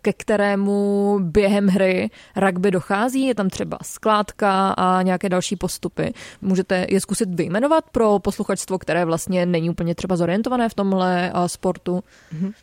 ke 0.02 0.14
kterému 0.14 1.20
během 1.22 1.68
hry 1.68 2.10
rugby 2.36 2.72
dochází. 2.72 3.28
Je 3.28 3.36
tam 3.36 3.50
třeba 3.50 3.78
skládka 3.84 4.70
a 4.70 5.02
nějaké 5.02 5.30
další 5.30 5.56
postupy. 5.56 6.14
Můžete 6.42 6.86
je 6.90 7.02
zkusit 7.02 7.30
vyjmenovat 7.30 7.84
pro 7.92 8.20
posluchačstvo, 8.20 8.80
které 8.80 9.06
vlastně 9.06 9.46
není 9.46 9.70
úplně 9.70 9.96
třeba 9.96 10.16
zorientované 10.16 10.70
v 10.70 10.74
tomhle 10.74 11.34
sportu? 11.48 12.04
Mm-hmm. 12.34 12.54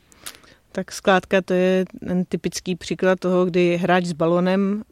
Tak 0.74 0.92
skládka 0.92 1.42
to 1.42 1.54
je 1.54 1.84
ten 2.08 2.24
typický 2.24 2.76
příklad 2.76 3.20
toho, 3.20 3.44
kdy 3.44 3.76
hráč 3.76 4.04
s 4.04 4.12
balonem, 4.12 4.82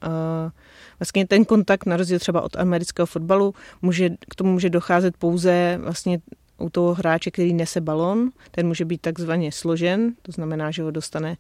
vlastně 0.98 1.26
ten 1.26 1.44
kontakt 1.44 1.86
na 1.86 1.96
rozdíl 1.96 2.18
třeba 2.18 2.40
od 2.40 2.56
amerického 2.56 3.06
fotbalu, 3.06 3.54
může, 3.82 4.10
k 4.28 4.34
tomu 4.34 4.52
může 4.52 4.70
docházet 4.70 5.16
pouze 5.16 5.78
vlastně 5.82 6.18
u 6.60 6.70
toho 6.70 6.94
hráče, 6.94 7.30
který 7.30 7.54
nese 7.54 7.80
balon, 7.80 8.30
ten 8.50 8.66
může 8.66 8.84
být 8.84 9.00
takzvaně 9.00 9.52
složen, 9.52 10.12
to 10.22 10.32
znamená, 10.32 10.70
že 10.70 10.82
ho 10.82 10.90
dostane 10.90 11.36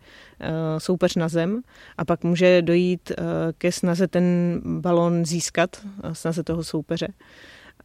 soupeř 0.78 1.16
na 1.16 1.28
zem 1.28 1.62
a 1.98 2.04
pak 2.04 2.24
může 2.24 2.62
dojít 2.62 3.12
ke 3.58 3.72
snaze 3.72 4.08
ten 4.08 4.24
balon 4.64 5.24
získat, 5.24 5.86
snaze 6.12 6.42
toho 6.42 6.64
soupeře. 6.64 7.08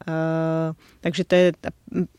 Uh, 0.08 0.76
takže 1.02 1.24
to 1.24 1.36
je, 1.36 1.52
ta, 1.62 1.70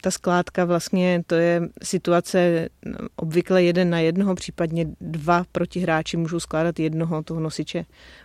ta 0.03 0.11
skládka 0.11 0.65
vlastně, 0.65 1.23
to 1.27 1.35
je 1.35 1.63
situace 1.83 2.69
obvykle 3.17 3.63
jeden 3.63 3.91
na 3.91 3.99
jednoho, 3.99 4.35
případně 4.35 4.87
dva 5.01 5.45
protihráči 5.53 6.17
můžou 6.17 6.41
skládat 6.41 6.79
jednoho 6.79 7.23
toho 7.23 7.41
nosiče 7.41 7.85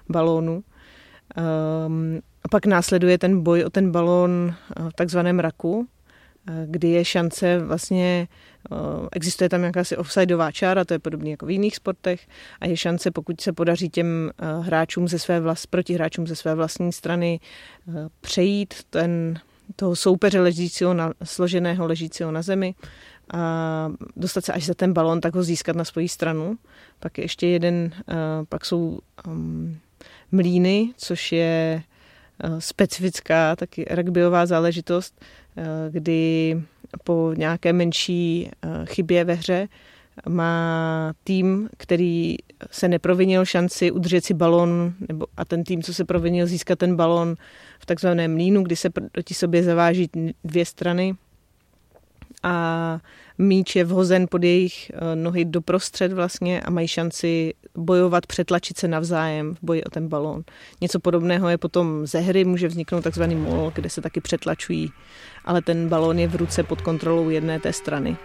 balónu. 0.09 0.63
Um, 1.85 2.19
a 2.43 2.47
pak 2.47 2.65
následuje 2.65 3.17
ten 3.17 3.43
boj 3.43 3.63
o 3.63 3.69
ten 3.69 3.91
balón 3.91 4.53
v 4.89 4.93
takzvaném 4.95 5.39
raku, 5.39 5.87
kdy 6.65 6.87
je 6.87 7.05
šance 7.05 7.59
vlastně, 7.59 8.27
existuje 9.11 9.49
tam 9.49 9.63
jakási 9.63 9.97
offsideová 9.97 10.51
čára, 10.51 10.85
to 10.85 10.93
je 10.93 10.99
podobně 10.99 11.31
jako 11.31 11.45
v 11.45 11.51
jiných 11.51 11.75
sportech, 11.75 12.27
a 12.61 12.67
je 12.67 12.77
šance, 12.77 13.11
pokud 13.11 13.41
se 13.41 13.53
podaří 13.53 13.89
těm 13.89 14.31
hráčům 14.61 15.07
ze 15.07 15.19
své 15.19 15.39
vlast, 15.39 15.67
protihráčům 15.67 16.27
ze 16.27 16.35
své 16.35 16.55
vlastní 16.55 16.91
strany 16.91 17.39
přejít 18.21 18.73
ten, 18.89 19.39
toho 19.75 19.95
soupeře 19.95 20.41
ležícího 20.41 20.93
na, 20.93 21.13
složeného 21.23 21.87
ležícího 21.87 22.31
na 22.31 22.41
zemi 22.41 22.75
a 23.33 23.91
dostat 24.15 24.45
se 24.45 24.53
až 24.53 24.65
za 24.65 24.73
ten 24.73 24.93
balon, 24.93 25.21
tak 25.21 25.35
ho 25.35 25.43
získat 25.43 25.75
na 25.75 25.85
svoji 25.85 26.09
stranu. 26.09 26.57
Pak 26.99 27.17
je 27.17 27.23
ještě 27.23 27.47
jeden, 27.47 27.91
pak 28.49 28.65
jsou 28.65 28.99
um, 29.27 29.77
mlíny, 30.31 30.93
což 30.97 31.31
je 31.31 31.83
specifická 32.59 33.55
taky 33.55 33.85
rugbyová 33.91 34.45
záležitost, 34.45 35.21
kdy 35.89 36.61
po 37.03 37.33
nějaké 37.37 37.73
menší 37.73 38.51
chybě 38.85 39.23
ve 39.23 39.33
hře 39.33 39.67
má 40.29 41.13
tým, 41.23 41.69
který 41.77 42.35
se 42.71 42.87
neprovinil 42.87 43.45
šanci 43.45 43.91
udržet 43.91 44.25
si 44.25 44.33
balon, 44.33 44.93
nebo 45.09 45.25
a 45.37 45.45
ten 45.45 45.63
tým, 45.63 45.83
co 45.83 45.93
se 45.93 46.05
provinil, 46.05 46.47
získat 46.47 46.79
ten 46.79 46.95
balon 46.95 47.35
v 47.79 47.85
takzvaném 47.85 48.33
mlínu, 48.33 48.63
kdy 48.63 48.75
se 48.75 48.89
proti 48.89 49.33
sobě 49.33 49.63
zaváží 49.63 50.09
dvě 50.43 50.65
strany. 50.65 51.15
A 52.43 52.99
míč 53.37 53.75
je 53.75 53.83
vhozen 53.83 54.27
pod 54.27 54.43
jejich 54.43 54.91
eh, 54.93 55.15
nohy 55.15 55.45
doprostřed 55.45 56.13
vlastně 56.13 56.61
a 56.61 56.69
mají 56.69 56.87
šanci 56.87 57.53
bojovat, 57.77 58.25
přetlačit 58.25 58.77
se 58.77 58.87
navzájem 58.87 59.55
v 59.55 59.57
boji 59.61 59.83
o 59.83 59.89
ten 59.89 60.07
balón. 60.07 60.43
Něco 60.81 60.99
podobného 60.99 61.49
je 61.49 61.57
potom 61.57 62.07
ze 62.07 62.19
hry, 62.19 62.45
může 62.45 62.67
vzniknout 62.67 63.01
takzvaný 63.01 63.35
mol, 63.35 63.71
kde 63.75 63.89
se 63.89 64.01
taky 64.01 64.21
přetlačují, 64.21 64.91
ale 65.45 65.61
ten 65.61 65.89
balón 65.89 66.19
je 66.19 66.27
v 66.27 66.35
ruce 66.35 66.63
pod 66.63 66.81
kontrolou 66.81 67.29
jedné 67.29 67.59
té 67.59 67.73
strany. 67.73 68.17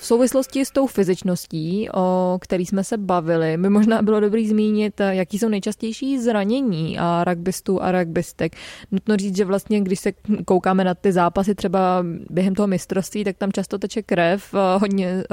V 0.00 0.06
souvislosti 0.06 0.64
s 0.64 0.70
tou 0.70 0.86
fyzičností, 0.86 1.88
o 1.94 2.38
který 2.40 2.66
jsme 2.66 2.84
se 2.84 2.96
bavili, 2.96 3.56
by 3.56 3.68
možná 3.68 4.02
bylo 4.02 4.20
dobrý 4.20 4.48
zmínit, 4.48 5.00
jaký 5.10 5.38
jsou 5.38 5.48
nejčastější 5.48 6.18
zranění 6.18 6.98
a 6.98 7.24
rugbystů 7.24 7.82
a 7.82 7.92
rugbystek. 7.92 8.56
Nutno 8.90 9.16
říct, 9.16 9.36
že 9.36 9.44
vlastně, 9.44 9.80
když 9.80 10.00
se 10.00 10.12
koukáme 10.44 10.84
na 10.84 10.94
ty 10.94 11.12
zápasy 11.12 11.54
třeba 11.54 12.04
během 12.30 12.54
toho 12.54 12.66
mistrovství, 12.66 13.24
tak 13.24 13.36
tam 13.36 13.52
často 13.52 13.78
teče 13.78 14.02
krev, 14.02 14.54
hodně 14.80 15.24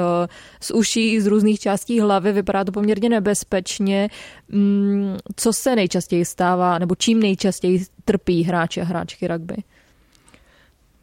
z 0.61 0.71
uší, 0.71 1.21
z 1.21 1.27
různých 1.27 1.59
částí 1.59 1.99
hlavy, 1.99 2.31
vypadá 2.31 2.63
to 2.63 2.71
poměrně 2.71 3.09
nebezpečně. 3.09 4.09
Mm, 4.49 5.17
co 5.35 5.53
se 5.53 5.75
nejčastěji 5.75 6.25
stává, 6.25 6.79
nebo 6.79 6.95
čím 6.95 7.19
nejčastěji 7.19 7.85
trpí 8.05 8.43
hráči 8.43 8.81
a 8.81 8.85
hráčky 8.85 9.27
rugby? 9.27 9.55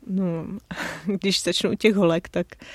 No, 0.06 0.46
když 1.06 1.42
začnu 1.42 1.70
u 1.70 1.74
těch 1.74 1.94
holek, 1.94 2.28
tak 2.28 2.46
uh, 2.62 2.68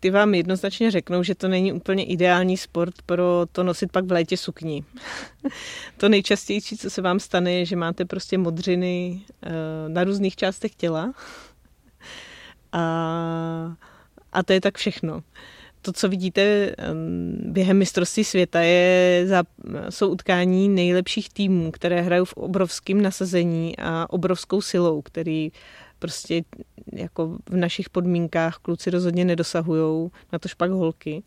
ty 0.00 0.10
vám 0.10 0.34
jednoznačně 0.34 0.90
řeknou, 0.90 1.22
že 1.22 1.34
to 1.34 1.48
není 1.48 1.72
úplně 1.72 2.04
ideální 2.04 2.56
sport 2.56 2.94
pro 3.06 3.46
to 3.52 3.62
nosit 3.62 3.92
pak 3.92 4.04
v 4.04 4.12
létě 4.12 4.36
sukni. 4.36 4.84
to 5.96 6.08
nejčastější, 6.08 6.76
co 6.76 6.90
se 6.90 7.02
vám 7.02 7.20
stane, 7.20 7.52
je, 7.52 7.64
že 7.64 7.76
máte 7.76 8.04
prostě 8.04 8.38
modřiny 8.38 9.20
uh, 9.20 9.52
na 9.88 10.04
různých 10.04 10.36
částech 10.36 10.74
těla. 10.74 11.12
a, 12.72 13.76
a 14.32 14.42
to 14.42 14.52
je 14.52 14.60
tak 14.60 14.78
všechno 14.78 15.22
to, 15.86 15.92
co 15.92 16.08
vidíte 16.08 16.74
během 17.38 17.78
mistrovství 17.78 18.24
světa, 18.24 18.60
je 18.60 19.22
za, 19.26 19.42
jsou 19.90 20.08
utkání 20.08 20.68
nejlepších 20.68 21.30
týmů, 21.30 21.70
které 21.70 22.02
hrajou 22.02 22.24
v 22.24 22.32
obrovském 22.32 23.02
nasazení 23.02 23.78
a 23.78 24.06
obrovskou 24.10 24.60
silou, 24.60 25.02
který 25.02 25.52
prostě 25.98 26.44
jako 26.92 27.38
v 27.50 27.56
našich 27.56 27.90
podmínkách 27.90 28.56
kluci 28.56 28.90
rozhodně 28.90 29.24
nedosahují, 29.24 30.10
na 30.32 30.38
to 30.38 30.48
špak 30.48 30.70
holky. 30.70 31.22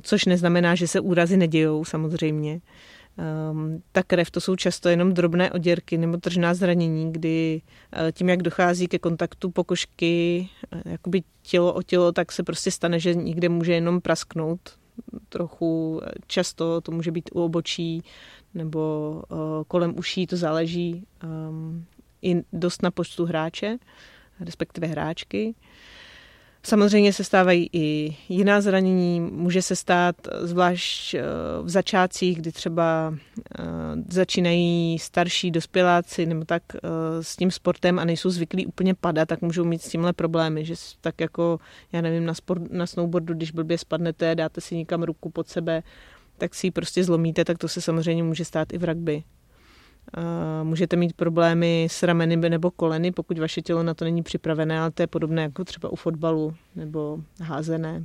Což 0.00 0.24
neznamená, 0.24 0.74
že 0.74 0.88
se 0.88 1.00
úrazy 1.00 1.36
nedějou 1.36 1.84
samozřejmě. 1.84 2.60
Um, 3.50 3.82
ta 3.92 4.02
krev 4.02 4.30
to 4.30 4.40
jsou 4.40 4.56
často 4.56 4.88
jenom 4.88 5.12
drobné 5.12 5.52
oděrky 5.52 5.98
nebo 5.98 6.16
tržná 6.16 6.54
zranění, 6.54 7.12
kdy 7.12 7.62
uh, 7.92 8.10
tím, 8.12 8.28
jak 8.28 8.42
dochází 8.42 8.88
ke 8.88 8.98
kontaktu 8.98 9.50
pokožky, 9.50 10.48
uh, 10.74 10.92
jakoby 10.92 11.22
tělo 11.42 11.72
o 11.72 11.82
tělo, 11.82 12.12
tak 12.12 12.32
se 12.32 12.42
prostě 12.42 12.70
stane, 12.70 12.98
že 12.98 13.14
někde 13.14 13.48
může 13.48 13.72
jenom 13.72 14.00
prasknout 14.00 14.60
trochu. 15.28 16.00
Často 16.26 16.80
to 16.80 16.92
může 16.92 17.10
být 17.10 17.30
u 17.32 17.42
obočí 17.42 18.02
nebo 18.54 19.22
kolem 19.68 19.98
uší, 19.98 20.26
to 20.26 20.36
záleží 20.36 21.04
um, 21.24 21.84
i 22.22 22.42
dost 22.52 22.82
na 22.82 22.90
počtu 22.90 23.24
hráče, 23.24 23.78
respektive 24.40 24.86
hráčky. 24.86 25.54
Samozřejmě 26.64 27.12
se 27.12 27.24
stávají 27.24 27.68
i 27.72 28.16
jiná 28.28 28.60
zranění. 28.60 29.20
Může 29.20 29.62
se 29.62 29.76
stát 29.76 30.16
zvlášť 30.40 31.14
eh, 31.14 31.22
v 31.62 31.68
začátcích, 31.68 32.38
kdy 32.38 32.52
třeba 32.52 33.14
eh, 33.58 33.64
začínají 34.08 34.98
starší 34.98 35.50
dospěláci 35.50 36.26
nebo 36.26 36.44
tak 36.44 36.62
eh, 36.74 36.78
s 37.20 37.36
tím 37.36 37.50
sportem 37.50 37.98
a 37.98 38.04
nejsou 38.04 38.30
zvyklí 38.30 38.66
úplně 38.66 38.94
padat, 38.94 39.28
tak 39.28 39.42
můžou 39.42 39.64
mít 39.64 39.82
s 39.82 39.88
tímhle 39.88 40.12
problémy, 40.12 40.64
že 40.64 40.74
tak 41.00 41.20
jako, 41.20 41.58
já 41.92 42.00
nevím, 42.00 42.26
na, 42.26 42.34
sport, 42.34 42.62
na 42.70 42.86
snowboardu, 42.86 43.34
když 43.34 43.50
blbě 43.50 43.78
spadnete, 43.78 44.34
dáte 44.34 44.60
si 44.60 44.76
někam 44.76 45.02
ruku 45.02 45.30
pod 45.30 45.48
sebe, 45.48 45.82
tak 46.38 46.54
si 46.54 46.66
ji 46.66 46.70
prostě 46.70 47.04
zlomíte, 47.04 47.44
tak 47.44 47.58
to 47.58 47.68
se 47.68 47.80
samozřejmě 47.80 48.22
může 48.22 48.44
stát 48.44 48.72
i 48.72 48.78
v 48.78 48.84
rugby. 48.84 49.22
Můžete 50.62 50.96
mít 50.96 51.12
problémy 51.12 51.86
s 51.90 52.02
rameny 52.02 52.36
nebo 52.36 52.70
koleny, 52.70 53.12
pokud 53.12 53.38
vaše 53.38 53.62
tělo 53.62 53.82
na 53.82 53.94
to 53.94 54.04
není 54.04 54.22
připravené, 54.22 54.80
ale 54.80 54.90
to 54.90 55.02
je 55.02 55.06
podobné 55.06 55.42
jako 55.42 55.64
třeba 55.64 55.88
u 55.88 55.96
fotbalu 55.96 56.54
nebo 56.76 57.18
házené. 57.40 58.04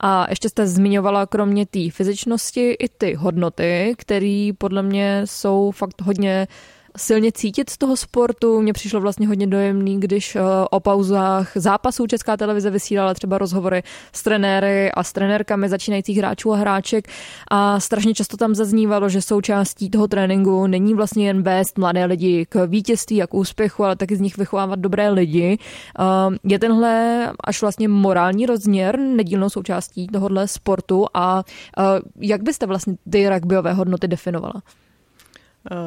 A 0.00 0.26
ještě 0.30 0.48
jste 0.48 0.66
zmiňovala 0.66 1.26
kromě 1.26 1.66
té 1.66 1.90
fyzičnosti 1.90 2.70
i 2.70 2.88
ty 2.88 3.14
hodnoty, 3.14 3.94
které 3.98 4.50
podle 4.58 4.82
mě 4.82 5.22
jsou 5.24 5.70
fakt 5.70 6.00
hodně 6.02 6.46
silně 6.96 7.32
cítit 7.32 7.70
z 7.70 7.78
toho 7.78 7.96
sportu. 7.96 8.62
Mně 8.62 8.72
přišlo 8.72 9.00
vlastně 9.00 9.28
hodně 9.28 9.46
dojemný, 9.46 10.00
když 10.00 10.36
eh, 10.36 10.40
o 10.70 10.80
pauzách 10.80 11.52
zápasů 11.54 12.06
Česká 12.06 12.36
televize 12.36 12.70
vysílala 12.70 13.14
třeba 13.14 13.38
rozhovory 13.38 13.82
s 14.12 14.22
trenéry 14.22 14.92
a 14.92 15.02
s 15.02 15.12
trenérkami 15.12 15.68
začínajících 15.68 16.18
hráčů 16.18 16.52
a 16.52 16.56
hráček 16.56 17.08
a 17.50 17.80
strašně 17.80 18.14
často 18.14 18.36
tam 18.36 18.54
zaznívalo, 18.54 19.08
že 19.08 19.22
součástí 19.22 19.90
toho 19.90 20.08
tréninku 20.08 20.66
není 20.66 20.94
vlastně 20.94 21.26
jen 21.26 21.42
vést 21.42 21.78
mladé 21.78 22.04
lidi 22.04 22.46
k 22.48 22.66
vítězství 22.66 23.22
a 23.22 23.26
k 23.26 23.34
úspěchu, 23.34 23.84
ale 23.84 23.96
taky 23.96 24.16
z 24.16 24.20
nich 24.20 24.36
vychovávat 24.36 24.78
dobré 24.78 25.10
lidi. 25.10 25.58
Eh, 25.98 26.04
je 26.44 26.58
tenhle 26.58 27.32
až 27.44 27.60
vlastně 27.60 27.88
morální 27.88 28.46
rozměr 28.46 28.98
nedílnou 28.98 29.50
součástí 29.50 30.06
tohohle 30.06 30.48
sportu 30.48 31.06
a 31.14 31.44
eh, 31.78 31.82
jak 32.20 32.42
byste 32.42 32.66
vlastně 32.66 32.96
ty 33.10 33.28
rugbyové 33.28 33.72
hodnoty 33.72 34.08
definovala? 34.08 34.62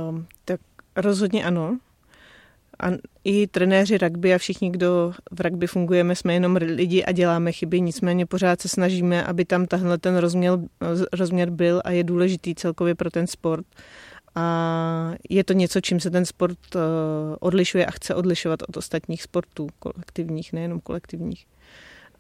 Um, 0.10 0.26
tak 0.46 0.60
Rozhodně 0.98 1.46
ano. 1.46 1.78
A 2.80 2.88
i 3.24 3.48
trenéři 3.48 3.98
rugby 3.98 4.34
a 4.34 4.38
všichni, 4.38 4.70
kdo 4.70 5.14
v 5.32 5.42
rugby 5.42 5.68
fungujeme, 5.68 6.16
jsme 6.16 6.34
jenom 6.34 6.56
lidi 6.56 7.04
a 7.04 7.12
děláme 7.12 7.52
chyby, 7.52 7.82
nicméně 7.82 8.26
pořád 8.26 8.62
se 8.62 8.68
snažíme, 8.68 9.24
aby 9.24 9.46
tam 9.46 9.66
tahle 9.66 9.98
ten 9.98 10.18
rozměr, 10.18 10.60
rozměr 11.14 11.50
byl 11.50 11.82
a 11.86 11.92
je 11.92 12.04
důležitý 12.04 12.56
celkově 12.56 12.96
pro 12.96 13.12
ten 13.12 13.28
sport. 13.28 13.66
A 14.36 15.14
je 15.30 15.44
to 15.44 15.54
něco, 15.54 15.82
čím 15.82 16.00
se 16.00 16.10
ten 16.10 16.26
sport 16.26 16.60
eh, 16.76 16.80
odlišuje 17.40 17.86
a 17.86 17.92
chce 17.92 18.16
odlišovat 18.16 18.62
od 18.62 18.78
ostatních 18.78 19.24
sportů, 19.24 19.68
kolektivních, 19.80 20.54
nejenom 20.54 20.80
kolektivních. 20.80 21.46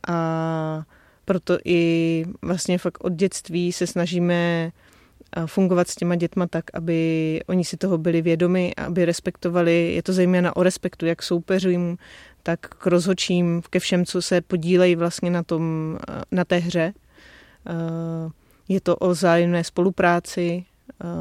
A 0.07 0.83
proto 1.25 1.57
i 1.65 2.25
vlastně 2.41 2.77
fakt 2.77 3.03
od 3.03 3.13
dětství 3.13 3.71
se 3.71 3.87
snažíme 3.87 4.71
fungovat 5.45 5.87
s 5.87 5.95
těma 5.95 6.15
dětma 6.15 6.47
tak, 6.47 6.65
aby 6.73 7.41
oni 7.47 7.65
si 7.65 7.77
toho 7.77 7.97
byli 7.97 8.21
vědomi, 8.21 8.75
aby 8.77 9.05
respektovali, 9.05 9.93
je 9.93 10.03
to 10.03 10.13
zejména 10.13 10.55
o 10.55 10.63
respektu, 10.63 11.05
jak 11.05 11.23
soupeřům, 11.23 11.97
tak 12.43 12.59
k 12.59 12.85
rozhočím, 12.85 13.61
ke 13.69 13.79
všem, 13.79 14.05
co 14.05 14.21
se 14.21 14.41
podílejí 14.41 14.95
vlastně 14.95 15.31
na, 15.31 15.43
tom, 15.43 15.97
na 16.31 16.45
té 16.45 16.57
hře. 16.57 16.93
Je 18.69 18.81
to 18.81 18.95
o 18.95 19.13
zájemné 19.13 19.63
spolupráci 19.63 20.65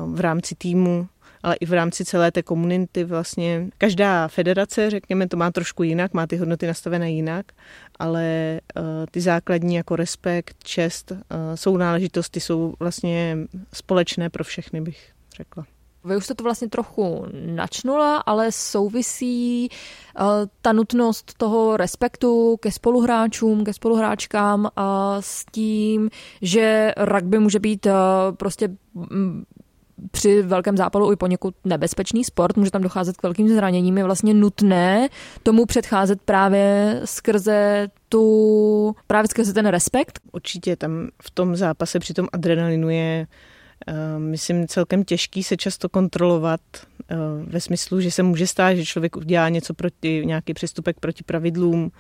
v 0.07 0.21
rámci 0.21 0.55
týmu, 0.55 1.09
ale 1.47 1.55
i 1.61 1.67
v 1.67 1.73
rámci 1.73 2.05
celé 2.05 2.33
té 2.33 2.43
komunity 2.43 3.05
vlastně. 3.05 3.69
Každá 3.79 4.29
federace, 4.29 4.91
řekněme, 4.91 5.29
to 5.29 5.37
má 5.37 5.51
trošku 5.51 5.83
jinak, 5.83 6.15
má 6.15 6.27
ty 6.27 6.37
hodnoty 6.37 6.67
nastavené 6.67 7.11
jinak, 7.11 7.47
ale 7.99 8.61
uh, 8.77 8.85
ty 9.11 9.21
základní 9.21 9.75
jako 9.75 9.97
respekt, 9.97 10.57
čest, 10.65 11.11
uh, 11.11 11.19
jsou 11.55 11.77
náležitosti, 11.77 12.41
jsou 12.41 12.75
vlastně 12.79 13.39
společné 13.73 14.31
pro 14.31 14.45
všechny, 14.45 14.81
bych 14.81 15.11
řekla. 15.37 15.67
Vy 16.05 16.17
už 16.17 16.25
jste 16.25 16.35
to 16.35 16.45
vlastně 16.45 16.69
trochu 16.69 17.27
načnula, 17.47 18.17
ale 18.17 18.53
souvisí 18.53 19.69
uh, 19.69 20.27
ta 20.63 20.73
nutnost 20.73 21.35
toho 21.37 21.77
respektu 21.77 22.57
ke 22.57 22.73
spoluhráčům, 22.73 23.65
ke 23.65 23.73
spoluhráčkám 23.73 24.61
uh, 24.61 24.71
s 25.21 25.45
tím, 25.53 26.11
že 26.43 26.93
rugby 26.97 27.39
může 27.39 27.59
být 27.59 27.87
prostě 28.37 28.69
při 30.11 30.43
velkém 30.43 30.77
zápalu 30.77 31.13
i 31.13 31.17
poněkud 31.17 31.55
nebezpečný 31.65 32.25
sport, 32.25 32.57
může 32.57 32.71
tam 32.71 32.83
docházet 32.83 33.17
k 33.17 33.23
velkým 33.23 33.49
zraněním, 33.49 33.99
je 33.99 34.05
vlastně 34.05 34.35
nutné 34.35 35.09
tomu 35.43 35.67
předcházet 35.67 36.23
právě 36.23 37.01
skrze 37.05 37.89
tu, 38.09 38.97
právě 39.07 39.29
skrze 39.29 39.53
ten 39.53 39.67
respekt? 39.67 40.21
Určitě 40.33 40.77
tam 40.77 41.09
v 41.23 41.31
tom 41.31 41.57
zápase 41.57 41.99
při 41.99 42.15
tom 42.15 42.29
adrenalinu 42.33 42.91
je 42.91 43.27
Uh, 43.89 44.23
myslím, 44.23 44.69
celkem 44.69 45.05
těžký 45.05 45.43
se 45.43 45.57
často 45.57 45.89
kontrolovat 45.89 46.61
uh, 46.73 47.19
ve 47.47 47.61
smyslu, 47.61 48.01
že 48.01 48.11
se 48.11 48.23
může 48.23 48.47
stát, 48.47 48.75
že 48.75 48.85
člověk 48.85 49.17
udělá 49.17 49.49
něco 49.49 49.75
proti, 49.75 50.23
nějaký 50.27 50.55
přestupek 50.55 51.01
proti 51.01 51.25
pravidlům. 51.25 51.91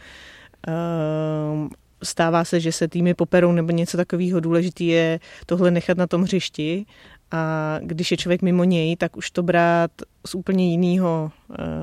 Stává 2.02 2.44
se, 2.44 2.60
že 2.60 2.72
se 2.72 2.88
týmy 2.88 3.14
poperou 3.14 3.52
nebo 3.52 3.72
něco 3.72 3.96
takového. 3.96 4.40
Důležité 4.40 4.84
je 4.84 5.20
tohle 5.46 5.70
nechat 5.70 5.98
na 5.98 6.06
tom 6.06 6.22
hřišti 6.22 6.86
a 7.30 7.78
když 7.82 8.10
je 8.10 8.16
člověk 8.16 8.42
mimo 8.42 8.64
něj, 8.64 8.96
tak 8.96 9.16
už 9.16 9.30
to 9.30 9.42
brát 9.42 9.90
z 10.26 10.34
úplně 10.34 10.70
jiného, 10.70 11.32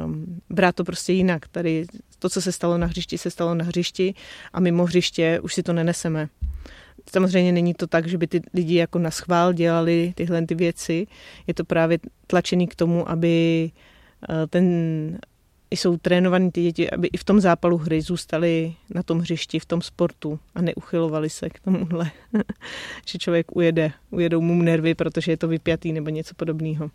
um, 0.06 0.42
brát 0.50 0.76
to 0.76 0.84
prostě 0.84 1.14
jinak. 1.14 1.48
Tady 1.48 1.86
to, 2.20 2.30
co 2.30 2.42
se 2.42 2.52
stalo 2.52 2.78
na 2.78 2.88
hřišti, 2.88 3.18
se 3.18 3.30
stalo 3.30 3.56
na 3.56 3.66
hřišti 3.66 4.14
a 4.54 4.60
mimo 4.60 4.86
hřiště 4.86 5.40
už 5.40 5.54
si 5.54 5.64
to 5.64 5.74
neneseme. 5.74 6.30
Samozřejmě 7.12 7.52
není 7.52 7.74
to 7.74 7.88
tak, 7.88 8.08
že 8.08 8.18
by 8.18 8.28
ty 8.28 8.42
lidi 8.54 8.76
jako 8.76 9.00
na 9.00 9.12
schvál 9.12 9.54
dělali 9.54 10.14
tyhle 10.16 10.46
ty 10.46 10.56
věci. 10.56 11.08
Je 11.48 11.54
to 11.54 11.66
právě 11.66 12.00
tlačený 12.28 12.68
k 12.68 12.76
tomu, 12.76 13.10
aby 13.10 13.72
eh, 14.30 14.48
ten 14.48 14.66
jsou 15.78 15.98
trénovaní 15.98 16.52
ty 16.52 16.62
děti, 16.62 16.92
aby 16.92 17.08
i 17.08 17.18
v 17.18 17.24
tom 17.24 17.40
zápalu 17.40 17.78
hry 17.78 18.02
zůstali 18.02 18.76
na 18.94 19.04
tom 19.04 19.20
hřišti, 19.20 19.60
v 19.60 19.66
tom 19.66 19.82
sportu 19.82 20.40
a 20.56 20.62
neuchylovali 20.62 21.30
se 21.30 21.50
k 21.50 21.60
tomuhle, 21.60 22.12
že 23.08 23.18
člověk 23.18 23.56
ujede, 23.56 23.92
ujedou 24.12 24.42
mu 24.42 24.62
nervy, 24.62 24.96
protože 24.96 25.32
je 25.32 25.38
to 25.38 25.48
vypjatý 25.48 25.94
nebo 25.94 26.10
něco 26.10 26.36
podobného. 26.36 26.92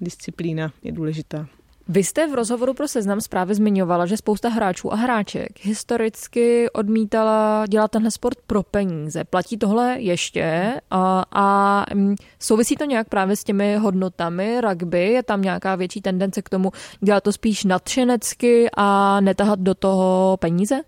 Disciplína 0.00 0.72
je 0.82 0.92
důležitá. 0.92 1.48
Vy 1.90 2.04
jste 2.04 2.28
v 2.28 2.34
rozhovoru 2.34 2.74
pro 2.74 2.88
seznam 2.88 3.20
zprávy 3.20 3.54
zmiňovala, 3.54 4.06
že 4.06 4.16
spousta 4.16 4.48
hráčů 4.48 4.92
a 4.92 4.96
hráček 4.96 5.64
historicky 5.64 6.70
odmítala 6.70 7.66
dělat 7.66 7.90
tenhle 7.90 8.10
sport 8.10 8.38
pro 8.46 8.62
peníze. 8.62 9.24
Platí 9.24 9.58
tohle 9.58 9.96
ještě 9.98 10.74
a, 10.90 11.24
a 11.32 11.86
mm, 11.94 12.14
souvisí 12.38 12.76
to 12.76 12.84
nějak 12.84 13.08
právě 13.08 13.36
s 13.36 13.44
těmi 13.44 13.76
hodnotami 13.76 14.60
rugby? 14.60 15.12
Je 15.12 15.22
tam 15.22 15.42
nějaká 15.42 15.74
větší 15.74 16.00
tendence 16.00 16.42
k 16.42 16.48
tomu 16.48 16.70
dělat 17.00 17.22
to 17.22 17.32
spíš 17.32 17.64
nadšenecky 17.64 18.68
a 18.76 19.20
netahat 19.20 19.60
do 19.60 19.74
toho 19.74 20.36
peníze? 20.40 20.80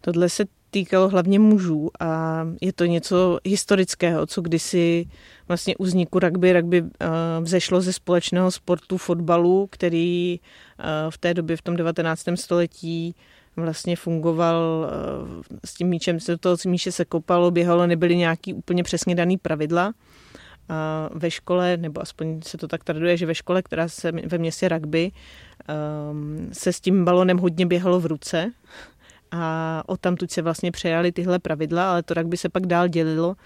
Tohle 0.00 0.28
se 0.28 0.44
týkalo 0.70 1.08
hlavně 1.08 1.38
mužů 1.38 1.90
a 2.00 2.46
je 2.60 2.72
to 2.72 2.84
něco 2.84 3.38
historického, 3.44 4.26
co 4.26 4.40
kdysi 4.42 5.06
vlastně 5.48 5.76
u 5.76 5.84
vzniku 5.84 6.18
rugby, 6.18 6.52
rugby 6.52 6.84
vzešlo 7.40 7.80
ze 7.80 7.92
společného 7.92 8.50
sportu 8.50 8.96
fotbalu, 8.96 9.68
který 9.70 10.40
v 11.10 11.18
té 11.18 11.34
době 11.34 11.56
v 11.56 11.62
tom 11.62 11.76
19. 11.76 12.24
století 12.34 13.14
vlastně 13.56 13.96
fungoval 13.96 14.90
s 15.64 15.74
tím 15.74 15.88
míčem, 15.88 16.20
se 16.20 16.36
toho 16.36 16.56
míče 16.66 16.92
se 16.92 17.04
kopalo, 17.04 17.50
běhalo, 17.50 17.86
nebyly 17.86 18.16
nějaký 18.16 18.54
úplně 18.54 18.82
přesně 18.82 19.14
daný 19.14 19.38
pravidla. 19.38 19.92
A 20.68 21.08
ve 21.14 21.30
škole, 21.30 21.76
nebo 21.76 22.02
aspoň 22.02 22.40
se 22.42 22.58
to 22.58 22.68
tak 22.68 22.84
traduje, 22.84 23.16
že 23.16 23.26
ve 23.26 23.34
škole, 23.34 23.62
která 23.62 23.88
se 23.88 24.12
ve 24.12 24.38
městě 24.38 24.68
rugby, 24.68 25.12
se 26.52 26.72
s 26.72 26.80
tím 26.80 27.04
balonem 27.04 27.38
hodně 27.38 27.66
běhalo 27.66 28.00
v 28.00 28.06
ruce, 28.06 28.52
a 29.30 29.82
odtamtud 29.86 30.30
se 30.30 30.42
vlastně 30.42 30.72
přejali 30.72 31.12
tyhle 31.12 31.38
pravidla, 31.38 31.90
ale 31.90 32.02
to 32.02 32.14
rugby 32.14 32.36
se 32.36 32.48
pak 32.48 32.66
dál 32.66 32.88
dělilo 32.88 33.36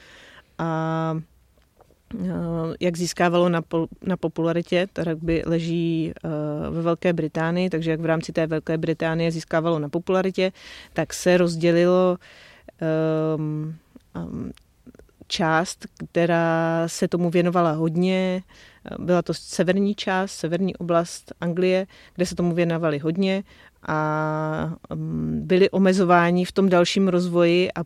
a 0.58 1.18
jak 2.80 2.96
získávalo 2.96 3.48
na, 3.48 3.62
pol, 3.62 3.86
na 4.06 4.16
popularitě, 4.16 4.86
to 4.92 5.04
rugby 5.04 5.42
leží 5.46 6.12
ve 6.70 6.82
Velké 6.82 7.12
Británii, 7.12 7.70
takže 7.70 7.90
jak 7.90 8.00
v 8.00 8.04
rámci 8.04 8.32
té 8.32 8.46
Velké 8.46 8.78
Británie 8.78 9.32
získávalo 9.32 9.78
na 9.78 9.88
popularitě, 9.88 10.52
tak 10.92 11.14
se 11.14 11.36
rozdělilo 11.36 12.18
um, 13.36 13.74
um, 14.16 14.52
část, 15.26 15.86
která 16.10 16.84
se 16.88 17.08
tomu 17.08 17.30
věnovala 17.30 17.72
hodně. 17.72 18.42
Byla 18.98 19.22
to 19.22 19.34
severní 19.34 19.94
část, 19.94 20.32
severní 20.32 20.76
oblast 20.76 21.32
Anglie, 21.40 21.86
kde 22.14 22.26
se 22.26 22.34
tomu 22.34 22.54
věnovali 22.54 22.98
hodně 22.98 23.44
a 23.86 24.74
mm, 24.94 25.40
byli 25.44 25.70
omezováni 25.70 26.44
v 26.44 26.52
tom 26.52 26.68
dalším 26.68 27.08
rozvoji 27.08 27.72
a 27.72 27.80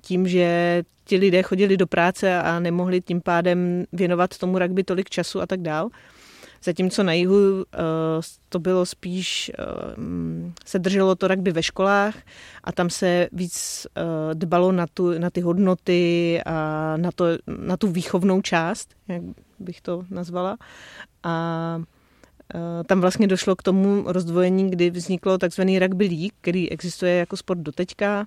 tím, 0.00 0.28
že 0.28 0.82
ti 1.04 1.16
lidé 1.16 1.42
chodili 1.42 1.76
do 1.76 1.86
práce 1.86 2.38
a 2.38 2.60
nemohli 2.60 3.00
tím 3.00 3.20
pádem 3.20 3.84
věnovat 3.92 4.38
tomu 4.38 4.58
rugby 4.58 4.84
tolik 4.84 5.10
času 5.10 5.40
a 5.40 5.46
tak 5.46 5.60
dál. 5.60 5.88
Zatímco 6.64 7.02
na 7.02 7.12
jihu 7.12 7.64
eh, 7.74 7.78
to 8.48 8.58
bylo 8.58 8.86
spíš, 8.86 9.50
eh, 9.58 9.64
se 10.66 10.78
drželo 10.78 11.14
to 11.14 11.28
rugby 11.28 11.52
ve 11.52 11.62
školách 11.62 12.14
a 12.64 12.72
tam 12.72 12.90
se 12.90 13.28
víc 13.32 13.86
eh, 13.86 14.34
dbalo 14.34 14.72
na, 14.72 14.86
tu, 14.94 15.18
na 15.18 15.30
ty 15.30 15.40
hodnoty 15.40 16.40
a 16.46 16.96
na, 16.96 17.12
to, 17.12 17.24
na 17.58 17.76
tu 17.76 17.88
výchovnou 17.88 18.40
část, 18.40 18.94
bych 19.62 19.80
to 19.80 20.04
nazvala. 20.10 20.56
A 21.22 21.80
tam 22.86 23.00
vlastně 23.00 23.26
došlo 23.26 23.56
k 23.56 23.62
tomu 23.62 24.04
rozdvojení, 24.06 24.70
kdy 24.70 24.90
vzniklo 24.90 25.38
takzvaný 25.38 25.78
rugby 25.78 26.06
league, 26.06 26.32
který 26.40 26.70
existuje 26.70 27.16
jako 27.16 27.36
sport 27.36 27.58
doteďka. 27.58 28.26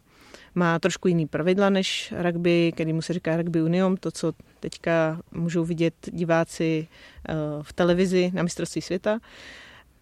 Má 0.56 0.80
trošku 0.80 1.08
jiný 1.08 1.28
pravidla 1.28 1.70
než 1.70 2.14
rugby, 2.22 2.72
který 2.74 2.94
mu 2.94 3.02
se 3.02 3.14
říká 3.14 3.38
rugby 3.38 3.62
union, 3.62 3.98
to, 3.98 4.12
co 4.12 4.34
teďka 4.60 5.22
můžou 5.32 5.66
vidět 5.66 5.94
diváci 6.12 6.88
eh, 7.30 7.34
v 7.62 7.74
televizi 7.74 8.32
na 8.34 8.44
mistrovství 8.44 8.82
světa. 8.82 9.20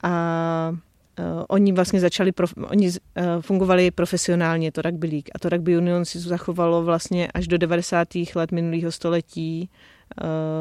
A 0.03 0.73
Uh, 1.19 1.43
oni 1.47 1.73
vlastně 1.73 1.99
začali, 1.99 2.31
oni 2.67 2.91
fungovali 3.41 3.91
profesionálně, 3.91 4.71
to 4.71 4.81
rugby 4.81 5.07
league. 5.07 5.29
A 5.35 5.39
to 5.39 5.49
rugby 5.49 5.77
union 5.77 6.05
si 6.05 6.19
zachovalo 6.19 6.83
vlastně 6.83 7.27
až 7.27 7.47
do 7.47 7.57
90. 7.57 8.07
let 8.35 8.51
minulého 8.51 8.91
století 8.91 9.69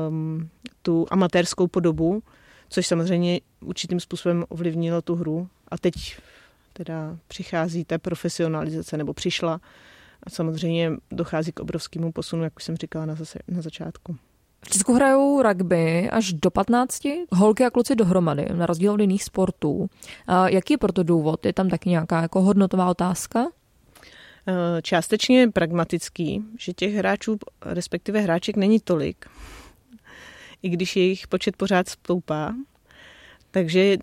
um, 0.09 0.49
tu 0.83 1.07
amatérskou 1.11 1.67
podobu, 1.67 2.23
což 2.69 2.87
samozřejmě 2.87 3.41
určitým 3.61 4.01
způsobem 4.01 4.45
ovlivnilo 4.49 5.03
tu 5.03 5.15
hru. 5.15 5.49
A 5.69 5.79
teď 5.79 5.95
teda 6.73 7.17
přichází 7.29 7.85
ta 7.85 7.99
profesionalizace, 7.99 8.97
nebo 8.97 9.15
přišla. 9.15 9.61
A 10.23 10.31
samozřejmě 10.31 10.93
dochází 11.11 11.53
k 11.53 11.61
obrovskému 11.61 12.13
posunu, 12.13 12.45
jak 12.45 12.57
už 12.57 12.65
jsem 12.65 12.77
říkala 12.77 13.07
na, 13.07 13.15
zase, 13.15 13.39
na 13.49 13.63
začátku. 13.63 14.17
V 14.65 14.71
Česku 14.71 14.95
hrajou 14.95 15.43
rugby 15.43 16.11
až 16.11 16.33
do 16.33 16.51
15, 16.51 17.03
holky 17.33 17.65
a 17.65 17.71
kluci 17.71 17.97
dohromady, 17.97 18.47
na 18.55 18.67
rozdíl 18.67 18.93
od 18.93 19.01
jiných 19.01 19.25
sportů. 19.25 19.91
A 20.27 20.49
jaký 20.49 20.75
je 20.75 20.79
proto 20.79 21.03
důvod? 21.03 21.47
Je 21.47 21.53
tam 21.53 21.69
taky 21.69 21.91
nějaká 21.91 22.23
jako 22.23 22.43
hodnotová 22.43 22.91
otázka? 22.91 23.47
E, 24.47 24.83
částečně 24.83 25.49
pragmatický, 25.49 26.45
že 26.59 26.73
těch 26.73 26.95
hráčů, 26.95 27.39
respektive 27.65 28.21
hráček 28.21 28.57
není 28.57 28.81
tolik, 28.81 29.27
i 30.63 30.69
když 30.69 30.97
jejich 30.97 31.27
počet 31.27 31.57
pořád 31.57 31.89
stoupá. 31.89 32.55
Takže 33.51 33.97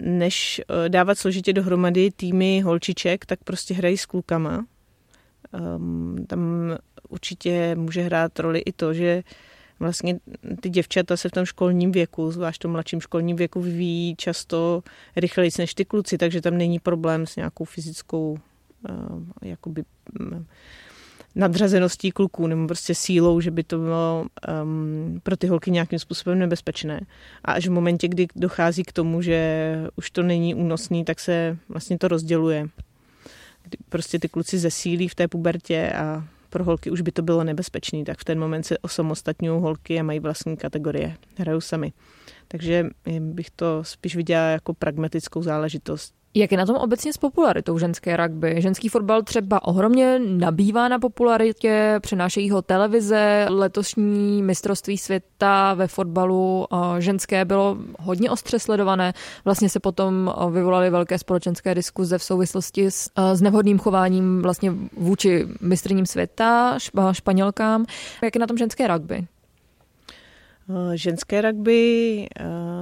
než 0.00 0.60
e, 0.60 0.88
dávat 0.88 1.18
složitě 1.18 1.52
dohromady 1.52 2.10
týmy 2.10 2.60
holčiček, 2.60 3.26
tak 3.26 3.44
prostě 3.44 3.74
hrají 3.74 3.98
s 3.98 4.06
klukama. 4.06 4.66
Um, 5.76 6.26
tam 6.26 6.40
určitě 7.08 7.74
může 7.74 8.02
hrát 8.02 8.38
roli 8.38 8.58
i 8.58 8.72
to, 8.72 8.94
že 8.94 9.22
vlastně 9.80 10.18
ty 10.60 10.68
děvčata 10.68 11.16
se 11.16 11.28
v 11.28 11.32
tom 11.32 11.44
školním 11.44 11.92
věku, 11.92 12.30
zvlášť 12.30 12.60
v 12.60 12.62
tom 12.62 12.72
mladším 12.72 13.00
školním 13.00 13.36
věku, 13.36 13.60
vyvíjí 13.60 14.16
často 14.16 14.82
rychleji 15.16 15.50
než 15.58 15.74
ty 15.74 15.84
kluci, 15.84 16.18
takže 16.18 16.40
tam 16.40 16.58
není 16.58 16.78
problém 16.78 17.26
s 17.26 17.36
nějakou 17.36 17.64
fyzickou 17.64 18.38
jakoby, 19.42 19.84
nadřazeností 21.34 22.10
kluků 22.10 22.46
nebo 22.46 22.66
prostě 22.66 22.94
sílou, 22.94 23.40
že 23.40 23.50
by 23.50 23.62
to 23.62 23.78
bylo 23.78 24.26
um, 24.62 25.20
pro 25.22 25.36
ty 25.36 25.46
holky 25.46 25.70
nějakým 25.70 25.98
způsobem 25.98 26.38
nebezpečné. 26.38 27.00
A 27.44 27.52
až 27.52 27.66
v 27.66 27.70
momentě, 27.70 28.08
kdy 28.08 28.26
dochází 28.36 28.82
k 28.82 28.92
tomu, 28.92 29.22
že 29.22 29.88
už 29.96 30.10
to 30.10 30.22
není 30.22 30.54
únosný, 30.54 31.04
tak 31.04 31.20
se 31.20 31.58
vlastně 31.68 31.98
to 31.98 32.08
rozděluje. 32.08 32.68
Kdy 33.62 33.78
prostě 33.88 34.18
ty 34.18 34.28
kluci 34.28 34.58
zesílí 34.58 35.08
v 35.08 35.14
té 35.14 35.28
pubertě 35.28 35.92
a 35.92 36.24
pro 36.50 36.64
holky 36.64 36.90
už 36.90 37.00
by 37.00 37.12
to 37.12 37.22
bylo 37.22 37.44
nebezpečné, 37.44 38.04
tak 38.04 38.18
v 38.18 38.24
ten 38.24 38.38
moment 38.38 38.62
se 38.62 38.78
osamostatňují 38.78 39.60
holky 39.60 40.00
a 40.00 40.02
mají 40.02 40.20
vlastní 40.20 40.56
kategorie, 40.56 41.16
hrajou 41.36 41.60
sami. 41.60 41.92
Takže 42.48 42.86
bych 43.20 43.50
to 43.50 43.84
spíš 43.84 44.16
viděla 44.16 44.42
jako 44.42 44.74
pragmatickou 44.74 45.42
záležitost. 45.42 46.15
Jak 46.38 46.52
je 46.52 46.58
na 46.58 46.66
tom 46.66 46.76
obecně 46.76 47.12
s 47.12 47.16
popularitou 47.16 47.78
ženské 47.78 48.16
rugby? 48.16 48.54
Ženský 48.58 48.88
fotbal 48.88 49.22
třeba 49.22 49.64
ohromně 49.64 50.18
nabývá 50.18 50.88
na 50.88 50.98
popularitě, 50.98 51.98
přenášejí 52.02 52.50
ho 52.50 52.62
televize, 52.62 53.46
letošní 53.48 54.42
mistrovství 54.42 54.98
světa 54.98 55.74
ve 55.74 55.86
fotbalu 55.86 56.66
ženské 56.98 57.44
bylo 57.44 57.76
hodně 57.98 58.30
ostře 58.30 58.58
sledované. 58.58 59.12
Vlastně 59.44 59.68
se 59.68 59.80
potom 59.80 60.34
vyvolaly 60.50 60.90
velké 60.90 61.18
společenské 61.18 61.74
diskuze 61.74 62.18
v 62.18 62.22
souvislosti 62.22 62.90
s, 62.90 63.10
s 63.34 63.42
nevhodným 63.42 63.78
chováním 63.78 64.42
vlastně 64.42 64.72
vůči 64.96 65.46
mistrním 65.60 66.06
světa, 66.06 66.78
španělkám. 67.12 67.86
Jak 68.22 68.34
je 68.34 68.38
na 68.38 68.46
tom 68.46 68.58
ženské 68.58 68.86
rugby? 68.86 69.26
Ženské 70.94 71.40
rugby 71.40 72.28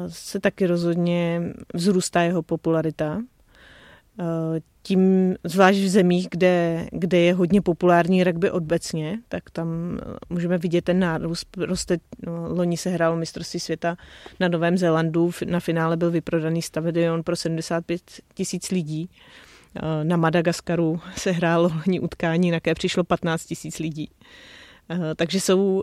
se 0.09 0.41
taky 0.41 0.67
rozhodně 0.67 1.43
vzrůstá 1.75 2.23
jeho 2.23 2.43
popularita. 2.43 3.21
Eh, 4.21 4.61
tím, 4.83 5.35
zvlášť 5.45 5.79
v 5.79 5.89
zemích, 5.89 6.29
kde, 6.31 6.87
kde 6.93 7.19
je 7.19 7.35
hodně 7.35 7.63
populární 7.63 8.25
rugby 8.25 8.51
obecně, 8.51 9.19
tak 9.29 9.51
tam 9.51 9.99
eh, 10.03 10.17
můžeme 10.31 10.59
vidět 10.59 10.85
ten 10.85 10.99
nárůst. 10.99 11.57
Roste, 11.57 11.99
no, 12.27 12.55
loni 12.55 12.77
se 12.77 12.91
hrálo 12.91 13.17
mistrovství 13.17 13.61
světa 13.61 13.97
na 14.41 14.49
Novém 14.49 14.79
Zélandu, 14.79 15.31
na 15.47 15.61
finále 15.61 15.97
byl 15.97 16.11
vyprodaný 16.11 16.63
stadion 16.63 17.23
pro 17.23 17.37
75 17.37 18.03
tisíc 18.35 18.71
lidí. 18.71 19.11
Eh, 19.77 20.05
na 20.05 20.17
Madagaskaru 20.17 21.01
se 21.17 21.31
hrálo 21.31 21.71
loni 21.87 22.01
utkání, 22.01 22.51
na 22.51 22.61
které 22.61 22.75
přišlo 22.75 23.05
15 23.05 23.45
tisíc 23.45 23.79
lidí. 23.79 24.11
Takže 25.17 25.41
jsou, 25.41 25.83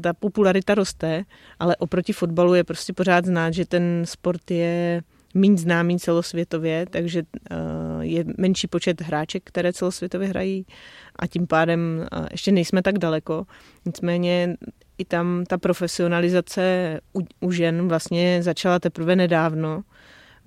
ta 0.00 0.12
popularita 0.12 0.74
roste, 0.74 1.24
ale 1.58 1.76
oproti 1.76 2.12
fotbalu 2.12 2.54
je 2.54 2.64
prostě 2.64 2.92
pořád 2.92 3.24
znát, 3.24 3.54
že 3.54 3.64
ten 3.64 4.02
sport 4.06 4.50
je 4.50 5.02
méně 5.34 5.56
známý 5.56 5.98
celosvětově, 5.98 6.86
takže 6.90 7.22
eh, 7.50 7.56
je 8.00 8.24
menší 8.38 8.66
počet 8.66 9.00
hráček, 9.00 9.42
které 9.44 9.72
celosvětově 9.72 10.28
hrají 10.28 10.66
a 11.16 11.26
tím 11.26 11.46
pádem 11.46 12.06
eh, 12.12 12.26
ještě 12.30 12.52
nejsme 12.52 12.82
tak 12.82 12.98
daleko. 12.98 13.46
Nicméně 13.84 14.56
i 14.98 15.04
tam 15.04 15.44
ta 15.48 15.58
profesionalizace 15.58 17.00
u, 17.40 17.50
žen 17.50 17.88
vlastně 17.88 18.42
začala 18.42 18.78
teprve 18.78 19.16
nedávno. 19.16 19.82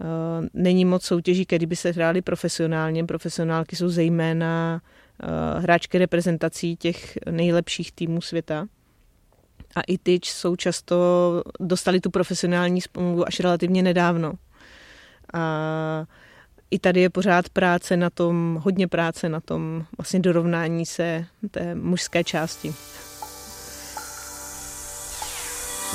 Eh, 0.01 0.05
není 0.53 0.85
moc 0.85 1.03
soutěží, 1.03 1.45
které 1.45 1.65
by 1.65 1.75
se 1.75 1.91
hrály 1.91 2.21
profesionálně. 2.21 3.05
Profesionálky 3.05 3.75
jsou 3.75 3.89
zejména 3.89 4.81
hráčky 5.57 5.97
reprezentací 5.97 6.75
těch 6.75 7.17
nejlepších 7.31 7.91
týmů 7.91 8.21
světa. 8.21 8.67
A 9.75 9.81
i 9.81 9.97
ty 9.97 10.19
jsou 10.23 10.55
často 10.55 10.95
dostali 11.59 11.99
tu 11.99 12.09
profesionální 12.09 12.81
smlouvu 12.81 13.27
až 13.27 13.39
relativně 13.39 13.83
nedávno. 13.83 14.33
A 15.33 16.05
i 16.71 16.79
tady 16.79 17.01
je 17.01 17.09
pořád 17.09 17.49
práce 17.49 17.97
na 17.97 18.09
tom, 18.09 18.61
hodně 18.63 18.87
práce 18.87 19.29
na 19.29 19.39
tom 19.39 19.85
vlastně 19.97 20.19
dorovnání 20.19 20.85
se 20.85 21.25
té 21.51 21.75
mužské 21.75 22.23
části. 22.23 22.73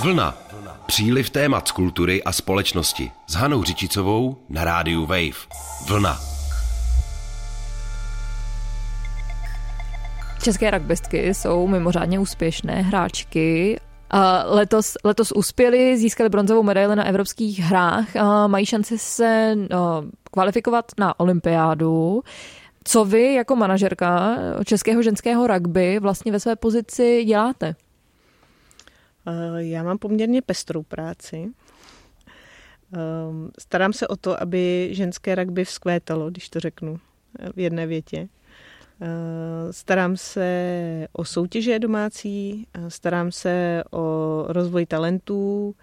Vlna. 0.02 0.38
Příliv 0.86 1.30
témat 1.30 1.68
z 1.68 1.72
kultury 1.72 2.22
a 2.22 2.32
společnosti. 2.32 3.12
S 3.26 3.34
Hanou 3.34 3.64
Řičicovou 3.64 4.36
na 4.48 4.64
rádiu 4.64 5.06
Wave. 5.06 5.46
Vlna. 5.88 6.20
České 10.42 10.70
rugbystky 10.70 11.34
jsou 11.34 11.66
mimořádně 11.66 12.18
úspěšné 12.18 12.82
hráčky 12.82 13.80
Letos, 14.44 14.96
letos 15.04 15.32
uspěli, 15.32 15.98
získali 15.98 16.30
bronzovou 16.30 16.62
medaili 16.62 16.96
na 16.96 17.04
evropských 17.04 17.58
hrách, 17.60 18.06
mají 18.46 18.66
šanci 18.66 18.98
se 18.98 19.56
kvalifikovat 20.32 20.84
na 20.98 21.20
olympiádu. 21.20 22.22
Co 22.84 23.04
vy 23.04 23.34
jako 23.34 23.56
manažerka 23.56 24.38
českého 24.64 25.02
ženského 25.02 25.46
rugby 25.46 25.98
vlastně 25.98 26.32
ve 26.32 26.40
své 26.40 26.56
pozici 26.56 27.24
děláte? 27.24 27.74
Já 29.56 29.82
mám 29.82 29.98
poměrně 29.98 30.42
pestrou 30.42 30.82
práci. 30.82 31.50
Ehm, 32.94 33.50
starám 33.58 33.92
se 33.92 34.08
o 34.08 34.16
to, 34.16 34.42
aby 34.42 34.88
ženské 34.92 35.34
rugby 35.34 35.64
vzkvétalo, 35.64 36.30
když 36.30 36.48
to 36.48 36.60
řeknu 36.60 36.96
v 37.54 37.58
jedné 37.58 37.86
větě. 37.86 38.28
Eh, 39.02 39.72
starám 39.72 40.16
se 40.16 41.08
o 41.12 41.24
soutěže 41.24 41.78
domácí, 41.78 42.66
eh, 42.74 42.90
starám 42.90 43.32
se 43.32 43.84
o 43.90 44.44
rozvoj 44.48 44.86
talentů, 44.86 45.74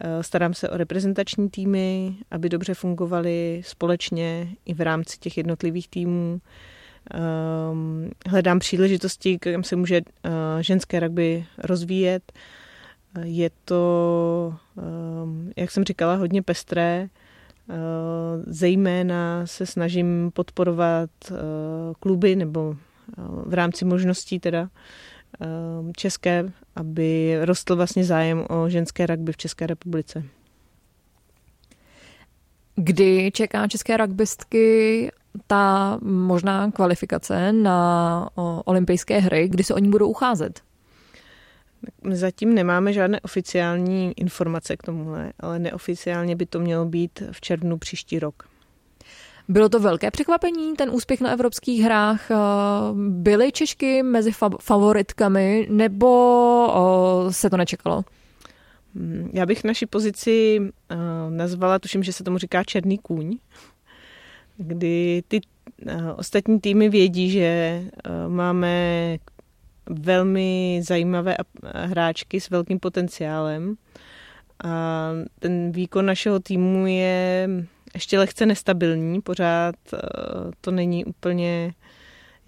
eh, 0.00 0.22
starám 0.22 0.54
se 0.54 0.70
o 0.70 0.76
reprezentační 0.76 1.50
týmy, 1.50 2.14
aby 2.30 2.48
dobře 2.48 2.74
fungovaly 2.74 3.62
společně 3.64 4.48
i 4.64 4.74
v 4.74 4.80
rámci 4.80 5.18
těch 5.18 5.36
jednotlivých 5.36 5.88
týmů. 5.88 6.40
Hledám 8.26 8.58
příležitosti, 8.58 9.38
kam 9.38 9.64
se 9.64 9.76
může 9.76 10.00
ženské 10.60 11.00
rugby 11.00 11.46
rozvíjet. 11.58 12.32
Je 13.22 13.50
to, 13.64 14.54
jak 15.56 15.70
jsem 15.70 15.84
říkala, 15.84 16.14
hodně 16.14 16.42
pestré. 16.42 17.08
Eh, 17.70 17.74
zejména 18.46 19.46
se 19.46 19.66
snažím 19.66 20.30
podporovat 20.34 21.10
eh, 21.30 21.34
kluby 22.00 22.36
nebo 22.36 22.74
eh, 22.74 23.22
v 23.46 23.54
rámci 23.54 23.84
možností 23.84 24.40
teda 24.40 24.68
české, 25.96 26.52
aby 26.76 27.38
rostl 27.40 27.76
vlastně 27.76 28.04
zájem 28.04 28.46
o 28.50 28.68
ženské 28.68 29.06
rugby 29.06 29.32
v 29.32 29.36
České 29.36 29.66
republice. 29.66 30.22
Kdy 32.76 33.30
čeká 33.34 33.68
české 33.68 33.96
rugbystky 33.96 35.10
ta 35.46 35.98
možná 36.02 36.70
kvalifikace 36.70 37.52
na 37.52 38.28
olympijské 38.64 39.18
hry, 39.18 39.48
kdy 39.48 39.64
se 39.64 39.74
oni 39.74 39.88
budou 39.88 40.08
ucházet? 40.08 40.60
Zatím 42.10 42.54
nemáme 42.54 42.92
žádné 42.92 43.20
oficiální 43.20 44.12
informace 44.16 44.76
k 44.76 44.82
tomuhle, 44.82 45.32
ale 45.40 45.58
neoficiálně 45.58 46.36
by 46.36 46.46
to 46.46 46.60
mělo 46.60 46.84
být 46.84 47.22
v 47.32 47.40
červnu 47.40 47.78
příští 47.78 48.18
rok. 48.18 48.48
Bylo 49.48 49.68
to 49.68 49.80
velké 49.80 50.10
překvapení, 50.10 50.74
ten 50.76 50.90
úspěch 50.90 51.20
na 51.20 51.30
evropských 51.30 51.82
hrách. 51.82 52.28
Byly 52.94 53.52
Češky 53.52 54.02
mezi 54.02 54.32
favoritkami 54.60 55.66
nebo 55.70 57.28
se 57.30 57.50
to 57.50 57.56
nečekalo? 57.56 58.04
Hmm, 58.94 59.30
já 59.32 59.46
bych 59.46 59.64
naši 59.64 59.86
pozici 59.86 60.60
nazvala, 61.28 61.78
tuším, 61.78 62.02
že 62.02 62.12
se 62.12 62.24
tomu 62.24 62.38
říká 62.38 62.64
černý 62.64 62.98
kůň, 62.98 63.38
kdy 64.56 65.22
ty 65.28 65.40
ostatní 66.16 66.60
týmy 66.60 66.88
vědí, 66.88 67.30
že 67.30 67.82
máme 68.28 69.16
velmi 69.90 70.80
zajímavé 70.84 71.36
hráčky 71.74 72.40
s 72.40 72.50
velkým 72.50 72.80
potenciálem. 72.80 73.74
A 74.64 75.10
ten 75.38 75.72
výkon 75.72 76.06
našeho 76.06 76.40
týmu 76.40 76.86
je 76.86 77.48
ještě 77.94 78.18
lehce 78.18 78.46
nestabilní, 78.46 79.20
pořád 79.20 79.74
eh, 79.94 79.98
to 80.60 80.70
není 80.70 81.04
úplně, 81.04 81.74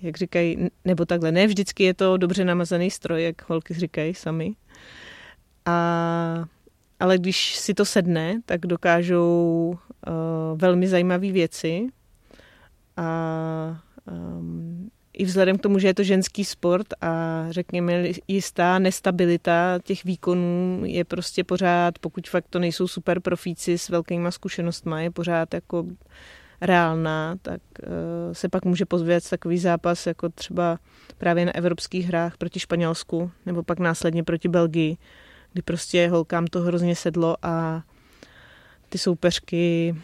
jak 0.03 0.17
říkají, 0.17 0.69
nebo 0.85 1.05
takhle, 1.05 1.33
ne 1.33 1.47
vždycky 1.47 1.85
je 1.85 1.95
to 1.95 2.17
dobře 2.17 2.45
namazaný 2.45 2.91
stroj, 2.91 3.23
jak 3.23 3.51
holky 3.51 3.75
říkají 3.75 4.15
sami. 4.15 4.53
A, 5.67 6.45
ale 7.01 7.19
když 7.19 7.57
si 7.57 7.75
to 7.75 7.85
sedne, 7.85 8.41
tak 8.47 8.61
dokážou 8.61 9.79
uh, 10.07 10.59
velmi 10.59 10.89
zajímavé 10.89 11.33
věci 11.33 11.87
a 12.97 13.83
um, 14.11 14.91
i 15.21 15.25
vzhledem 15.25 15.59
k 15.59 15.63
tomu, 15.63 15.79
že 15.79 15.87
je 15.87 15.95
to 15.95 16.03
ženský 16.03 16.45
sport 16.45 16.87
a 17.01 17.45
řekněme 17.51 18.05
jistá 18.29 18.79
nestabilita 18.79 19.79
těch 19.85 20.05
výkonů 20.05 20.83
je 20.85 21.05
prostě 21.05 21.45
pořád, 21.45 21.99
pokud 21.99 22.29
fakt 22.29 22.45
to 22.51 22.59
nejsou 22.59 22.89
super 22.89 23.21
profíci 23.21 23.79
s 23.79 23.89
velkýma 23.89 24.31
zkušenostmi, 24.31 25.03
je 25.03 25.11
pořád 25.11 25.55
jako 25.55 25.87
reálná, 26.61 27.37
tak 27.43 27.61
uh, 27.83 27.89
se 28.33 28.49
pak 28.49 28.65
může 28.65 28.87
pozvět 28.87 29.31
takový 29.31 29.59
zápas 29.59 30.07
jako 30.07 30.29
třeba 30.29 30.79
právě 31.19 31.47
na 31.47 31.55
evropských 31.55 32.07
hrách 32.07 32.37
proti 32.37 32.61
Španělsku 32.61 33.31
nebo 33.47 33.63
pak 33.63 33.79
následně 33.79 34.25
proti 34.25 34.49
Belgii, 34.49 34.97
kdy 35.53 35.63
prostě 35.63 36.09
holkám 36.09 36.47
to 36.47 36.61
hrozně 36.61 36.97
sedlo 36.97 37.37
a 37.43 37.83
ty 38.89 38.99
soupeřky 38.99 39.95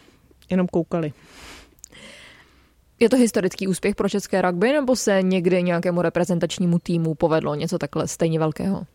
jenom 0.49 0.67
koukali. 0.67 1.13
Je 2.99 3.09
to 3.09 3.17
historický 3.17 3.67
úspěch 3.67 3.95
pro 3.95 4.09
české 4.09 4.41
rugby, 4.41 4.73
nebo 4.73 4.95
se 4.95 5.21
někdy 5.21 5.63
nějakému 5.63 6.01
reprezentačnímu 6.01 6.79
týmu 6.79 7.15
povedlo 7.15 7.55
něco 7.55 7.77
takhle 7.77 8.07
stejně 8.07 8.39
velkého? 8.39 8.85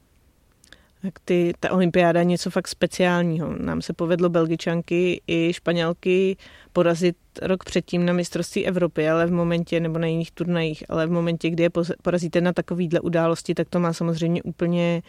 Tak 1.02 1.14
ty, 1.24 1.52
ta 1.60 1.72
olympiáda 1.72 2.20
je 2.20 2.24
něco 2.24 2.50
fakt 2.50 2.68
speciálního. 2.68 3.56
Nám 3.58 3.82
se 3.82 3.92
povedlo 3.92 4.28
Belgičanky 4.28 5.22
i 5.26 5.52
Španělky 5.52 6.36
porazit 6.72 7.16
rok 7.42 7.64
předtím 7.64 8.06
na 8.06 8.12
mistrovství 8.12 8.66
Evropy, 8.66 9.08
ale 9.08 9.26
v 9.26 9.32
momentě, 9.32 9.80
nebo 9.80 9.98
na 9.98 10.06
jiných 10.06 10.30
turnajích, 10.30 10.84
ale 10.88 11.06
v 11.06 11.10
momentě, 11.10 11.50
kdy 11.50 11.62
je 11.62 11.70
porazíte 12.02 12.40
na 12.40 12.52
takovýhle 12.52 13.00
události, 13.00 13.54
tak 13.54 13.68
to 13.68 13.80
má 13.80 13.92
samozřejmě 13.92 14.42
úplně 14.42 15.02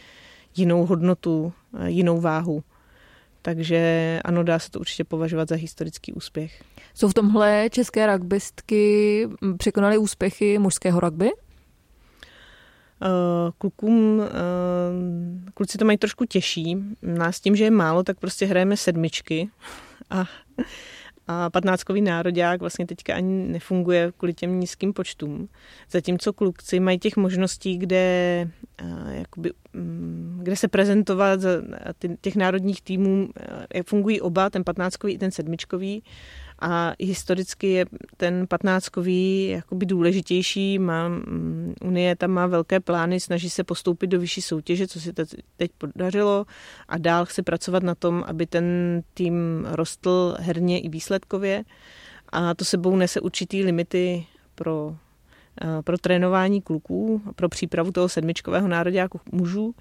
jinou 0.55 0.85
hodnotu, 0.85 1.53
jinou 1.85 2.21
váhu. 2.21 2.63
Takže 3.45 4.19
ano, 4.25 4.43
dá 4.43 4.59
se 4.59 4.71
to 4.71 4.79
určitě 4.79 5.03
považovat 5.03 5.49
za 5.49 5.55
historický 5.55 6.13
úspěch. 6.13 6.63
Jsou 6.93 7.09
v 7.09 7.13
tomhle 7.13 7.69
české 7.69 8.17
rugbystky 8.17 9.27
překonaly 9.57 9.97
úspěchy 9.97 10.59
mužského 10.59 10.99
rugby? 10.99 11.31
Uh, 13.01 13.51
klukům, 13.57 14.19
uh, 14.19 14.25
kluci 15.53 15.77
to 15.77 15.85
mají 15.85 15.97
trošku 15.97 16.25
těžší. 16.25 16.77
Nás 17.01 17.39
tím, 17.39 17.55
že 17.55 17.63
je 17.63 17.71
málo, 17.71 18.03
tak 18.03 18.19
prostě 18.19 18.45
hrajeme 18.45 18.77
sedmičky 18.77 19.49
a, 20.09 20.25
a 21.27 21.49
patnáctkový 21.49 22.01
národák 22.01 22.59
vlastně 22.59 22.85
teďka 22.85 23.15
ani 23.15 23.47
nefunguje 23.47 24.11
kvůli 24.17 24.33
těm 24.33 24.59
nízkým 24.59 24.93
počtům. 24.93 25.49
Zatímco 25.91 26.33
kluci 26.33 26.79
mají 26.79 26.99
těch 26.99 27.17
možností, 27.17 27.77
kde, 27.77 28.49
uh, 28.83 29.11
jakoby, 29.11 29.51
um, 29.75 30.39
kde 30.43 30.55
se 30.55 30.67
prezentovat 30.67 31.39
těch 32.21 32.35
národních 32.35 32.81
týmů, 32.81 33.29
jak 33.73 33.87
fungují 33.87 34.21
oba, 34.21 34.49
ten 34.49 34.63
patnáctkový 34.63 35.13
i 35.13 35.17
ten 35.17 35.31
sedmičkový, 35.31 36.03
a 36.63 36.93
historicky 36.99 37.67
je 37.71 37.85
ten 38.17 38.47
patnáctkový 38.47 39.47
jakoby 39.47 39.85
důležitější. 39.85 40.79
Má, 40.79 41.07
mm, 41.07 41.73
Unie 41.83 42.15
tam 42.15 42.31
má 42.31 42.47
velké 42.47 42.79
plány, 42.79 43.19
snaží 43.19 43.49
se 43.49 43.63
postoupit 43.63 44.07
do 44.07 44.19
vyšší 44.19 44.41
soutěže, 44.41 44.87
co 44.87 44.99
se 44.99 45.13
teď 45.57 45.71
podařilo. 45.77 46.45
A 46.87 46.97
dál 46.97 47.25
chce 47.25 47.43
pracovat 47.43 47.83
na 47.83 47.95
tom, 47.95 48.23
aby 48.27 48.45
ten 48.45 48.65
tým 49.13 49.67
rostl 49.71 50.35
herně 50.39 50.79
i 50.79 50.89
výsledkově. 50.89 51.63
A 52.29 52.53
to 52.53 52.65
sebou 52.65 52.95
nese 52.95 53.19
určitý 53.19 53.63
limity 53.63 54.25
pro 54.55 54.95
pro 55.83 55.97
trénování 55.97 56.61
kluků, 56.61 57.21
pro 57.35 57.49
přípravu 57.49 57.91
toho 57.91 58.09
sedmičkového 58.09 58.67
nároďáku 58.67 59.19
mužů. 59.31 59.75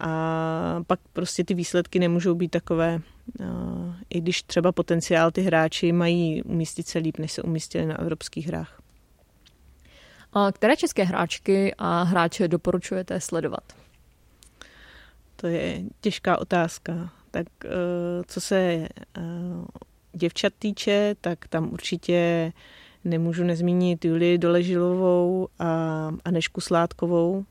A 0.00 0.80
pak 0.86 1.00
prostě 1.12 1.44
ty 1.44 1.54
výsledky 1.54 1.98
nemůžou 1.98 2.34
být 2.34 2.50
takové, 2.50 3.00
i 4.10 4.20
když 4.20 4.42
třeba 4.42 4.72
potenciál 4.72 5.30
ty 5.30 5.42
hráči 5.42 5.92
mají 5.92 6.42
umístit 6.42 6.88
se 6.88 6.98
líp, 6.98 7.18
než 7.18 7.32
se 7.32 7.42
umístili 7.42 7.86
na 7.86 7.98
evropských 7.98 8.46
hrách. 8.46 8.82
A 10.32 10.52
které 10.52 10.76
české 10.76 11.04
hráčky 11.04 11.74
a 11.78 12.02
hráče 12.02 12.48
doporučujete 12.48 13.20
sledovat? 13.20 13.72
To 15.36 15.46
je 15.46 15.82
těžká 16.00 16.38
otázka. 16.38 17.12
Tak 17.30 17.46
e, 17.64 17.68
co 18.26 18.40
se 18.40 18.56
e, 18.58 18.88
děvčat 20.12 20.52
týče, 20.58 21.14
tak 21.20 21.48
tam 21.48 21.72
určitě 21.72 22.52
nemůžu 23.04 23.44
nezmínit 23.44 24.04
Julii 24.04 24.38
Doležilovou 24.38 25.48
a 25.58 26.10
Anešku 26.24 26.60
Sládkovou, 26.60 27.44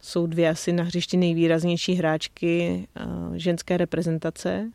jsou 0.00 0.26
dvě 0.26 0.48
asi 0.48 0.72
na 0.72 0.84
hřišti 0.84 1.16
nejvýraznější 1.16 1.94
hráčky 1.94 2.86
eh, 2.96 3.02
ženské 3.34 3.76
reprezentace, 3.76 4.70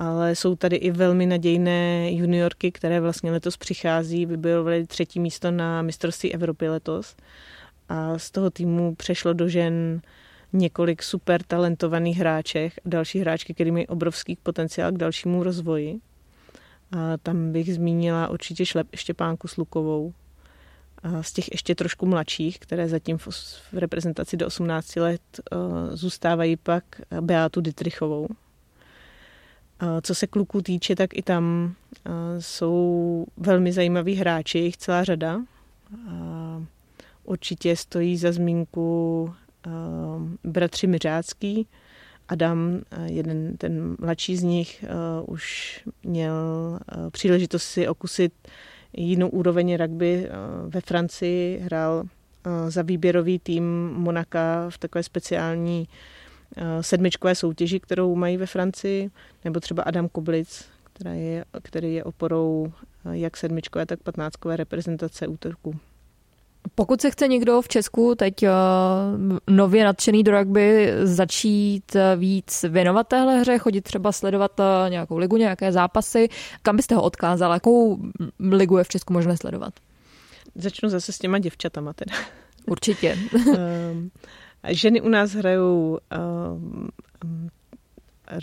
ale 0.00 0.36
jsou 0.36 0.56
tady 0.56 0.76
i 0.76 0.90
velmi 0.90 1.26
nadějné 1.26 2.12
juniorky, 2.12 2.72
které 2.72 3.00
vlastně 3.00 3.30
letos 3.30 3.56
přichází, 3.56 4.26
vybojovaly 4.26 4.86
třetí 4.86 5.20
místo 5.20 5.50
na 5.50 5.82
mistrovství 5.82 6.34
Evropy 6.34 6.68
letos 6.68 7.16
a 7.88 8.18
z 8.18 8.30
toho 8.30 8.50
týmu 8.50 8.94
přešlo 8.94 9.32
do 9.32 9.48
žen 9.48 10.00
několik 10.52 11.02
super 11.02 11.42
talentovaných 11.42 12.18
hráček 12.18 12.72
a 12.72 12.88
další 12.88 13.18
hráčky, 13.18 13.54
které 13.54 13.72
mají 13.72 13.86
obrovský 13.86 14.36
potenciál 14.42 14.92
k 14.92 14.98
dalšímu 14.98 15.42
rozvoji. 15.42 16.00
A 16.92 17.16
tam 17.16 17.52
bych 17.52 17.74
zmínila 17.74 18.28
určitě 18.28 18.64
Štěpánku 18.94 19.48
Slukovou, 19.48 20.12
z 21.20 21.32
těch 21.32 21.52
ještě 21.52 21.74
trošku 21.74 22.06
mladších, 22.06 22.58
které 22.58 22.88
zatím 22.88 23.18
v, 23.18 23.28
reprezentaci 23.72 24.36
do 24.36 24.46
18 24.46 24.96
let 24.96 25.20
zůstávají 25.90 26.56
pak 26.56 26.84
Beátu 27.20 27.60
Dietrichovou. 27.60 28.28
Co 30.02 30.14
se 30.14 30.26
kluků 30.26 30.62
týče, 30.62 30.96
tak 30.96 31.10
i 31.14 31.22
tam 31.22 31.74
jsou 32.38 33.26
velmi 33.36 33.72
zajímaví 33.72 34.14
hráči, 34.14 34.58
jich 34.58 34.76
celá 34.76 35.04
řada. 35.04 35.40
Určitě 37.24 37.76
stojí 37.76 38.16
za 38.16 38.32
zmínku 38.32 39.34
bratři 40.44 40.86
Miřácký, 40.86 41.66
Adam, 42.28 42.80
jeden 43.04 43.56
ten 43.56 43.96
mladší 44.00 44.36
z 44.36 44.42
nich, 44.42 44.84
už 45.26 45.80
měl 46.04 46.34
příležitost 47.10 47.62
si 47.62 47.88
okusit 47.88 48.32
jinou 48.92 49.28
úroveň 49.28 49.76
rugby 49.76 50.28
ve 50.66 50.80
Francii, 50.80 51.58
hrál 51.58 52.04
za 52.68 52.82
výběrový 52.82 53.38
tým 53.38 53.90
Monaka 53.94 54.66
v 54.70 54.78
takové 54.78 55.02
speciální 55.02 55.88
sedmičkové 56.80 57.34
soutěži, 57.34 57.80
kterou 57.80 58.14
mají 58.14 58.36
ve 58.36 58.46
Francii, 58.46 59.10
nebo 59.44 59.60
třeba 59.60 59.82
Adam 59.82 60.08
Koblic, 60.08 60.64
která 60.82 61.12
je, 61.12 61.44
který 61.62 61.94
je 61.94 62.04
oporou 62.04 62.72
jak 63.10 63.36
sedmičkové, 63.36 63.86
tak 63.86 64.02
patnáctkové 64.02 64.56
reprezentace 64.56 65.26
útorku. 65.26 65.76
Pokud 66.74 67.00
se 67.00 67.10
chce 67.10 67.28
někdo 67.28 67.62
v 67.62 67.68
Česku 67.68 68.14
teď 68.14 68.34
uh, 68.42 68.48
nově 69.54 69.84
nadšený 69.84 70.22
do 70.22 70.38
rugby 70.38 70.92
začít 71.02 71.96
víc 72.16 72.64
věnovat 72.68 73.08
téhle 73.08 73.38
hře, 73.40 73.58
chodit 73.58 73.80
třeba 73.80 74.12
sledovat 74.12 74.60
nějakou 74.88 75.18
ligu, 75.18 75.36
nějaké 75.36 75.72
zápasy, 75.72 76.28
kam 76.62 76.76
byste 76.76 76.94
ho 76.94 77.02
odkázala? 77.02 77.54
Jakou 77.54 77.98
ligu 78.50 78.78
je 78.78 78.84
v 78.84 78.88
Česku 78.88 79.12
možné 79.12 79.36
sledovat? 79.36 79.74
Začnu 80.54 80.88
zase 80.88 81.12
s 81.12 81.18
těma 81.18 81.38
děvčatama 81.38 81.92
teda. 81.92 82.14
Určitě. 82.66 83.18
ženy 84.68 85.00
u 85.00 85.08
nás 85.08 85.32
hrajou 85.32 85.98
um, 86.42 86.88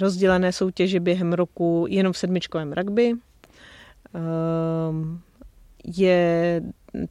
rozdělené 0.02 0.52
soutěže 0.52 1.00
během 1.00 1.34
roku 1.34 1.86
jenom 1.90 2.14
v 2.14 2.18
sedmičkovém 2.18 2.74
rugby. 2.74 3.14
Um, 4.90 5.22
je, 5.96 6.62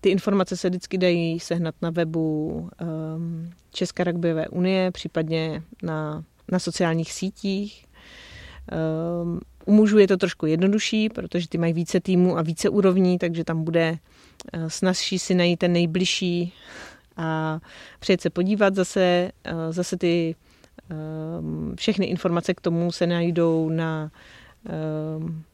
ty 0.01 0.09
informace 0.09 0.57
se 0.57 0.69
vždycky 0.69 0.99
dají 0.99 1.41
sehnat 1.41 1.75
na 1.83 1.91
webu 1.91 2.51
um, 3.17 3.51
České 3.73 4.05
rugbyové 4.05 4.49
unie, 4.49 4.91
případně 4.91 5.63
na, 5.83 6.25
na 6.53 6.59
sociálních 6.59 7.13
sítích. 7.13 7.87
U 9.67 9.73
mužů 9.73 9.99
je 9.99 10.09
to 10.09 10.17
trošku 10.17 10.47
jednodušší, 10.47 11.09
protože 11.09 11.49
ty 11.49 11.59
mají 11.59 11.73
více 11.73 12.01
týmů 12.01 12.39
a 12.39 12.43
více 12.43 12.69
úrovní, 12.69 13.19
takže 13.19 13.45
tam 13.45 13.65
bude 13.65 13.99
snazší 14.69 15.19
si 15.19 15.35
najít 15.35 15.59
ten 15.59 15.73
nejbližší 15.73 16.53
a 17.17 17.61
přijet 18.01 18.21
se 18.21 18.31
podívat. 18.31 18.75
Zase, 18.75 19.31
uh, 19.53 19.73
zase 19.73 19.97
ty 19.97 20.35
um, 21.39 21.75
všechny 21.77 22.07
informace 22.07 22.55
k 22.55 22.61
tomu 22.61 22.93
se 22.93 23.07
najdou 23.07 23.69
na 23.69 24.11
um, 25.19 25.45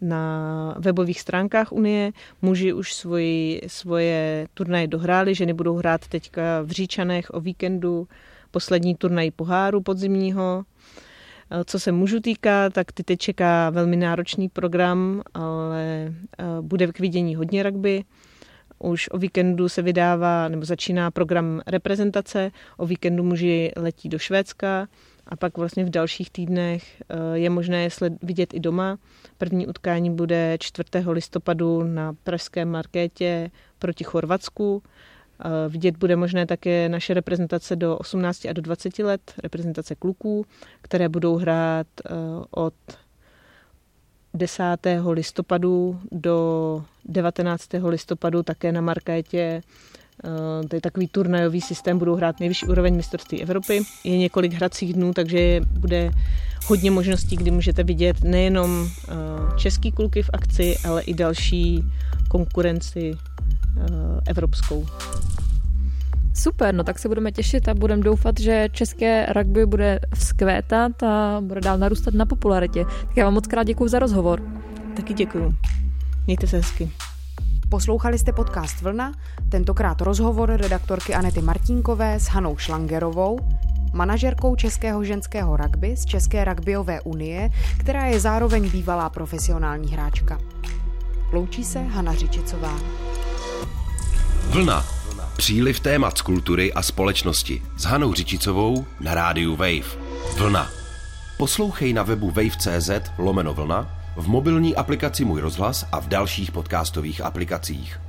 na 0.00 0.74
webových 0.78 1.20
stránkách 1.20 1.72
Unie. 1.72 2.12
Muži 2.42 2.72
už 2.72 2.94
svoji, 2.94 3.60
svoje 3.66 4.48
turnaje 4.54 4.86
dohráli, 4.86 5.34
ženy 5.34 5.52
budou 5.52 5.76
hrát 5.76 6.08
teďka 6.08 6.62
v 6.62 6.70
Říčanech 6.70 7.26
o 7.30 7.40
víkendu 7.40 8.08
poslední 8.50 8.94
turnaj 8.94 9.30
poháru 9.30 9.80
podzimního. 9.80 10.64
Co 11.64 11.80
se 11.80 11.92
mužů 11.92 12.20
týká, 12.20 12.70
tak 12.70 12.92
ty 12.92 13.02
teď 13.02 13.18
čeká 13.18 13.70
velmi 13.70 13.96
náročný 13.96 14.48
program, 14.48 15.22
ale 15.34 16.14
eh, 16.38 16.44
bude 16.60 16.86
k 16.86 17.00
vidění 17.00 17.34
hodně 17.36 17.62
rugby. 17.62 18.04
Už 18.78 19.08
o 19.10 19.18
víkendu 19.18 19.68
se 19.68 19.82
vydává, 19.82 20.48
nebo 20.48 20.64
začíná 20.64 21.10
program 21.10 21.60
reprezentace. 21.66 22.50
O 22.76 22.86
víkendu 22.86 23.24
muži 23.24 23.72
letí 23.76 24.08
do 24.08 24.18
Švédska 24.18 24.88
a 25.26 25.36
pak 25.36 25.58
vlastně 25.58 25.84
v 25.84 25.90
dalších 25.90 26.30
týdnech 26.30 27.02
eh, 27.08 27.38
je 27.38 27.50
možné 27.50 27.82
je 27.82 27.90
vidět 28.22 28.54
i 28.54 28.60
doma. 28.60 28.98
První 29.38 29.66
utkání 29.66 30.10
bude 30.10 30.56
4. 30.60 30.88
listopadu 31.08 31.82
na 31.82 32.12
pražském 32.24 32.70
markétě 32.70 33.50
proti 33.78 34.04
Chorvatsku. 34.04 34.82
Eh, 35.40 35.68
vidět 35.68 35.96
bude 35.96 36.16
možné 36.16 36.46
také 36.46 36.88
naše 36.88 37.14
reprezentace 37.14 37.76
do 37.76 37.98
18 37.98 38.46
a 38.46 38.52
do 38.52 38.62
20 38.62 38.98
let, 38.98 39.32
reprezentace 39.42 39.94
kluků, 39.94 40.46
které 40.82 41.08
budou 41.08 41.36
hrát 41.36 41.86
eh, 42.04 42.10
od 42.50 42.74
10. 44.34 44.64
listopadu 45.10 46.00
do 46.12 46.84
19. 47.04 47.68
listopadu 47.84 48.42
také 48.42 48.72
na 48.72 48.80
markétě 48.80 49.62
to 50.68 50.76
je 50.76 50.80
takový 50.80 51.08
turnajový 51.08 51.60
systém, 51.60 51.98
budou 51.98 52.14
hrát 52.14 52.40
nejvyšší 52.40 52.66
úroveň 52.66 52.96
mistrovství 52.96 53.42
Evropy. 53.42 53.82
Je 54.04 54.18
několik 54.18 54.52
hracích 54.52 54.92
dnů, 54.92 55.12
takže 55.12 55.60
bude 55.70 56.10
hodně 56.66 56.90
možností, 56.90 57.36
kdy 57.36 57.50
můžete 57.50 57.82
vidět 57.82 58.24
nejenom 58.24 58.88
eh, 58.88 59.12
český 59.58 59.92
kluky 59.92 60.22
v 60.22 60.30
akci, 60.32 60.76
ale 60.88 61.02
i 61.02 61.14
další 61.14 61.84
konkurenci 62.28 63.14
eh, 63.14 63.82
evropskou. 64.26 64.86
Super, 66.38 66.74
no 66.74 66.84
tak 66.84 66.98
se 66.98 67.08
budeme 67.08 67.32
těšit 67.32 67.68
a 67.68 67.74
budeme 67.74 68.02
doufat, 68.02 68.40
že 68.40 68.68
české 68.72 69.26
rugby 69.32 69.66
bude 69.66 70.00
vzkvétat 70.14 71.02
a 71.02 71.40
bude 71.40 71.60
dál 71.60 71.78
narůstat 71.78 72.14
na 72.14 72.26
popularitě. 72.26 72.84
Tak 72.84 73.16
já 73.16 73.24
vám 73.24 73.34
moc 73.34 73.46
krát 73.46 73.62
děkuji 73.62 73.88
za 73.88 73.98
rozhovor. 73.98 74.42
Taky 74.96 75.14
děkuji. 75.14 75.54
Mějte 76.26 76.46
se 76.46 76.56
hezky. 76.56 76.90
Poslouchali 77.68 78.18
jste 78.18 78.32
podcast 78.32 78.80
Vlna, 78.80 79.12
tentokrát 79.48 80.00
rozhovor 80.00 80.50
redaktorky 80.50 81.14
Anety 81.14 81.42
Martínkové 81.42 82.20
s 82.20 82.24
Hanou 82.24 82.56
Šlangerovou, 82.56 83.38
manažerkou 83.92 84.56
českého 84.56 85.04
ženského 85.04 85.56
rugby 85.56 85.96
z 85.96 86.04
České 86.04 86.44
rugbyové 86.44 87.00
unie, 87.00 87.50
která 87.78 88.06
je 88.06 88.20
zároveň 88.20 88.70
bývalá 88.70 89.10
profesionální 89.10 89.92
hráčka. 89.92 90.38
Loučí 91.32 91.64
se 91.64 91.78
Hana 91.82 92.14
Řičicová. 92.14 92.72
Vlna. 94.50 94.97
Příliv 95.38 95.80
témat 95.80 96.18
z 96.18 96.22
kultury 96.22 96.72
a 96.72 96.82
společnosti 96.82 97.62
s 97.76 97.84
Hanou 97.84 98.14
Řičicovou 98.14 98.86
na 99.00 99.14
rádiu 99.14 99.56
Wave. 99.56 99.98
Vlna. 100.36 100.70
Poslouchej 101.36 101.92
na 101.92 102.02
webu 102.02 102.30
wave.cz 102.30 102.90
lomeno 103.18 103.54
vlna 103.54 103.90
v 104.16 104.28
mobilní 104.28 104.76
aplikaci 104.76 105.24
Můj 105.24 105.40
rozhlas 105.40 105.86
a 105.92 106.00
v 106.00 106.08
dalších 106.08 106.52
podcastových 106.52 107.20
aplikacích. 107.20 108.00